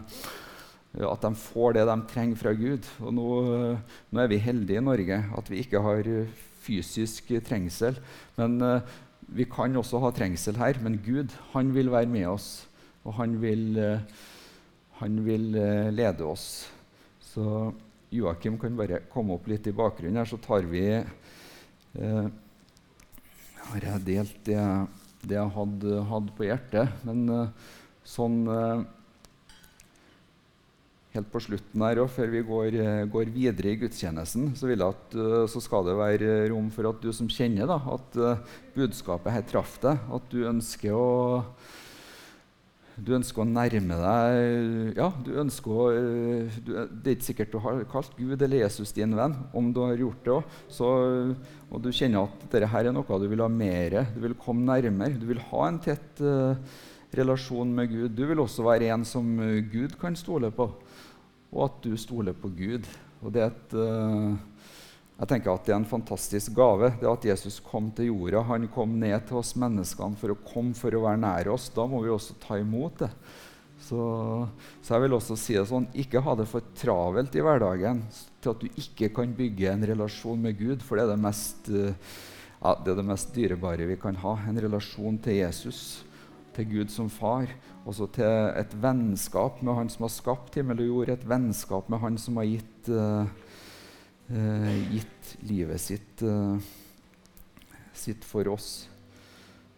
uh, 1.00 1.08
at 1.14 1.24
de 1.24 1.32
får 1.46 1.78
det 1.78 1.86
de 1.88 1.96
trenger 2.12 2.42
fra 2.44 2.52
Gud. 2.60 2.92
Og 3.00 3.16
nå, 3.16 3.30
nå 4.12 4.20
er 4.20 4.28
vi 4.32 4.44
heldige 4.50 4.84
i 4.84 4.88
Norge 4.92 5.22
at 5.40 5.52
vi 5.52 5.64
ikke 5.64 5.84
har 5.88 6.12
fysisk 6.66 7.32
trengsel. 7.46 7.98
Men 8.40 8.58
uh, 8.64 8.82
vi 9.36 9.46
kan 9.50 9.76
også 9.78 10.02
ha 10.04 10.12
trengsel 10.16 10.58
her. 10.60 10.80
Men 10.84 11.00
Gud 11.06 11.34
han 11.54 11.74
vil 11.76 11.92
være 11.94 12.12
med 12.12 12.28
oss, 12.34 12.68
og 13.06 13.18
han 13.20 13.38
vil, 13.42 13.78
uh, 13.78 14.00
han 15.02 15.20
vil 15.26 15.52
uh, 15.58 15.90
lede 15.94 16.26
oss. 16.28 16.66
Så 17.24 17.72
Joakim 18.14 18.60
kan 18.62 18.78
bare 18.78 19.04
komme 19.12 19.36
opp 19.36 19.48
litt 19.52 19.68
i 19.68 19.76
bakgrunnen 19.76 20.22
her, 20.22 20.30
så 20.30 20.40
tar 20.40 20.68
vi 20.70 20.86
Har 23.66 23.82
jeg 23.82 24.04
delt 24.06 24.40
det, 24.46 24.62
det 25.24 25.36
jeg 25.36 25.52
hadde, 25.56 26.04
hadde, 26.10 26.34
på 26.38 26.44
hjertet? 26.48 26.92
Men 27.08 27.50
sånn 28.08 28.46
helt 31.16 31.32
på 31.32 31.42
slutten 31.44 31.86
her, 31.86 32.02
og 32.04 32.12
før 32.14 32.30
vi 32.34 32.44
går, 32.46 32.78
eh, 32.82 33.06
går, 33.12 33.32
videre 33.34 33.72
i 33.72 33.80
gudstjenesten, 33.80 34.52
så, 34.58 34.70
at, 34.76 35.16
eh, 35.16 35.48
så, 35.52 35.64
skal 35.64 35.88
det 35.88 35.96
være 35.98 36.36
rom 36.52 36.70
for 36.74 36.92
at 36.92 37.02
du 37.02 37.12
som 37.16 37.30
kjenner 37.32 37.70
da, 37.70 37.80
at 37.96 38.20
uh, 38.20 38.60
budskapet 38.76 39.34
her 39.34 39.48
traff 39.48 39.80
deg, 39.84 40.00
at 40.18 40.30
du 40.32 40.46
ønsker 40.48 40.96
å 40.96 41.10
du 42.96 43.12
ønsker 43.12 43.44
å 43.44 43.48
nærme 43.50 43.98
deg 44.00 44.96
Ja, 44.96 45.10
du 45.20 45.34
ønsker 45.42 45.80
å 45.84 45.88
du, 46.64 46.70
Det 46.72 47.10
er 47.10 47.18
ikke 47.18 47.28
sikkert 47.28 47.52
du 47.52 47.58
har 47.60 47.82
kalt 47.92 48.14
Gud 48.16 48.40
eller 48.40 48.62
Jesus 48.62 48.94
din 48.96 49.18
venn. 49.18 49.36
Om 49.52 49.74
du 49.76 49.82
har 49.84 50.00
gjort 50.00 50.22
det 50.24 50.32
òg, 50.32 51.36
og 51.68 51.84
du 51.84 51.90
kjenner 51.92 52.30
at 52.30 52.46
dette 52.54 52.70
her 52.72 52.88
er 52.88 52.96
noe 52.96 53.20
du 53.20 53.28
vil 53.28 53.44
ha 53.44 53.50
mer 53.52 53.98
Du 54.16 54.22
vil 54.24 54.38
komme 54.40 54.64
nærmere. 54.70 55.20
Du 55.20 55.28
vil 55.28 55.44
ha 55.52 55.68
en 55.68 55.82
tett 55.84 56.24
uh, 56.24 56.56
relasjon 57.16 57.76
med 57.76 57.92
Gud. 57.92 58.16
Du 58.16 58.24
vil 58.30 58.40
også 58.40 58.64
være 58.64 58.88
en 58.96 59.04
som 59.08 59.28
Gud 59.72 60.00
kan 60.00 60.16
stole 60.16 60.52
på, 60.56 60.70
og 61.56 61.70
at 61.70 61.80
du 61.86 61.96
stoler 61.98 62.36
på 62.36 62.52
Gud. 62.54 62.86
Og 63.24 63.32
det 63.34 63.46
er 63.46 63.54
et 63.54 63.76
uh, 63.80 64.36
jeg 65.16 65.30
tenker 65.32 65.54
at 65.54 65.64
Det 65.64 65.72
er 65.72 65.80
en 65.80 65.88
fantastisk 65.88 66.56
gave 66.58 66.92
det 67.00 67.08
at 67.08 67.26
Jesus 67.32 67.62
kom 67.64 67.88
til 67.96 68.12
jorda. 68.12 68.44
Han 68.52 68.68
kom 68.68 68.98
ned 69.00 69.16
til 69.28 69.40
oss 69.40 69.54
menneskene 69.56 70.20
for 70.20 70.34
å 70.34 70.42
komme 70.44 70.76
for 70.76 70.92
å 70.92 71.06
være 71.06 71.22
nær 71.24 71.54
oss. 71.54 71.70
Da 71.72 71.86
må 71.88 72.04
vi 72.04 72.12
også 72.12 72.36
ta 72.44 72.60
imot 72.60 73.06
det. 73.06 73.12
Så, 73.86 74.00
så, 74.82 74.94
jeg 74.94 75.04
vil 75.04 75.16
også 75.16 75.36
si 75.40 75.56
det 75.56 75.66
sånn 75.70 75.88
ikke 76.00 76.24
ha 76.24 76.34
det 76.40 76.48
for 76.50 76.64
travelt 76.80 77.36
i 77.36 77.44
hverdagen 77.44 78.02
til 78.42 78.54
at 78.54 78.64
du 78.64 78.80
ikke 78.82 79.12
kan 79.18 79.34
bygge 79.36 79.68
en 79.72 79.84
relasjon 79.92 80.42
med 80.42 80.56
Gud, 80.58 80.84
for 80.84 80.98
det 80.98 81.06
er 81.06 81.12
det 81.12 81.22
mest, 81.22 81.68
ja, 81.70 82.72
det, 82.72 82.94
er 82.94 82.98
det 82.98 83.08
mest 83.08 83.36
dyrebare 83.36 83.88
vi 83.92 84.00
kan 84.02 84.18
ha. 84.24 84.38
En 84.48 84.62
relasjon 84.64 85.20
til 85.22 85.42
Jesus, 85.42 85.82
til 86.56 86.70
Gud 86.72 86.94
som 86.94 87.12
far, 87.12 87.52
og 87.86 87.94
så 87.94 88.08
til 88.10 88.26
et 88.58 88.72
vennskap 88.82 89.60
med 89.62 89.78
Han 89.78 89.92
som 89.94 90.08
har 90.08 90.14
skapt 90.14 90.58
himmel 90.58 90.82
og 90.82 90.88
jord, 90.90 91.12
et 91.14 91.28
vennskap 91.30 91.90
med 91.94 92.02
Han 92.02 92.18
som 92.22 92.40
har 92.42 92.48
gitt 92.50 92.90
uh, 92.90 93.28
uh, 94.32 94.72
gitt 94.90 95.36
livet 95.46 95.82
sitt, 95.82 96.24
uh, 96.26 96.58
sitt, 97.94 98.26
for 98.26 98.50
oss. 98.56 98.88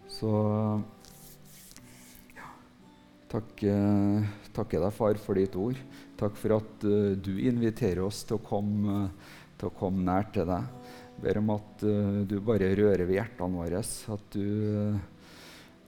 Så 0.08 0.32
ja, 2.38 2.48
takk, 3.34 3.52
takker 4.56 4.88
deg, 4.88 4.96
far, 4.96 5.20
for 5.22 5.38
ditt 5.38 5.60
ord. 5.60 5.84
Takk 6.18 6.40
for 6.40 6.56
at 6.56 6.88
du 7.22 7.34
inviterer 7.44 8.02
oss 8.08 8.24
til 8.26 8.40
å 8.40 8.42
komme, 8.42 9.04
til 9.60 9.70
å 9.70 9.76
komme 9.78 10.08
nær 10.08 10.32
til 10.34 10.48
deg. 10.48 10.72
Jeg 11.18 11.26
Ber 11.28 11.42
om 11.42 11.54
at 11.54 11.84
du 12.30 12.36
bare 12.46 12.72
rører 12.78 13.06
ved 13.10 13.20
hjertene 13.20 13.60
våre, 13.60 13.84
at 13.84 14.34
du 14.34 14.98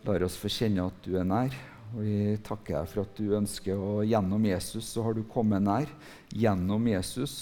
lar 0.05 0.25
oss 0.25 0.37
få 0.41 0.51
kjenne 0.51 0.87
at 0.89 1.05
du 1.05 1.15
er 1.17 1.27
nær. 1.27 1.57
Og 1.95 2.01
vi 2.05 2.37
takker 2.45 2.75
deg 2.75 2.89
for 2.91 3.03
at 3.03 3.17
du 3.17 3.35
ønsker 3.37 3.79
å 3.79 4.01
Gjennom 4.05 4.43
Jesus 4.45 4.91
så 4.93 5.03
har 5.07 5.15
du 5.17 5.23
kommet 5.29 5.63
nær. 5.65 5.89
Gjennom 6.29 6.85
Jesus 6.91 7.37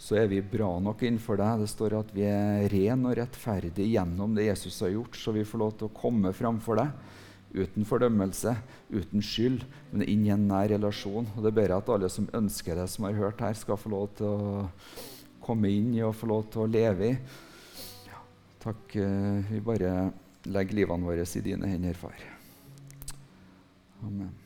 så 0.00 0.18
er 0.18 0.28
vi 0.28 0.40
bra 0.42 0.72
nok 0.82 1.04
innenfor 1.06 1.38
deg. 1.40 1.62
Det 1.62 1.70
står 1.70 1.98
at 2.00 2.10
vi 2.14 2.26
er 2.26 2.66
ren 2.72 3.06
og 3.06 3.14
rettferdig 3.20 3.92
gjennom 3.92 4.34
det 4.36 4.48
Jesus 4.48 4.80
har 4.82 4.92
gjort, 4.96 5.16
så 5.16 5.34
vi 5.36 5.46
får 5.46 5.62
lov 5.62 5.76
til 5.78 5.88
å 5.88 5.96
komme 5.96 6.34
framfor 6.36 6.82
deg 6.82 7.12
uten 7.54 7.86
fordømmelse, 7.86 8.56
uten 8.90 9.22
skyld, 9.22 9.62
men 9.92 10.02
inn 10.10 10.26
i 10.26 10.32
en 10.34 10.48
nær 10.50 10.72
relasjon. 10.74 11.28
Og 11.36 11.46
Det 11.46 11.54
ber 11.54 11.70
jeg 11.70 11.78
at 11.78 11.92
alle 11.94 12.10
som 12.10 12.28
ønsker 12.34 12.80
det, 12.80 12.88
som 12.90 13.06
har 13.06 13.18
hørt 13.20 13.46
her, 13.46 13.54
skal 13.54 13.78
få 13.78 13.94
lov 13.94 14.08
til 14.18 14.26
å 14.26 14.64
komme 15.44 15.70
inn 15.70 15.94
i 15.94 16.02
og 16.02 16.16
få 16.18 16.30
lov 16.32 16.48
til 16.50 16.64
å 16.64 16.70
leve 16.70 17.12
i. 17.12 17.16
Takk. 18.64 18.96
Eh, 18.96 19.52
vi 19.52 19.60
bare 19.64 20.10
legger 20.48 20.82
livene 20.82 21.06
våre 21.06 21.24
i 21.24 21.44
dine 21.44 21.68
hender, 21.68 21.94
far. 21.94 22.33
Amen. 24.04 24.43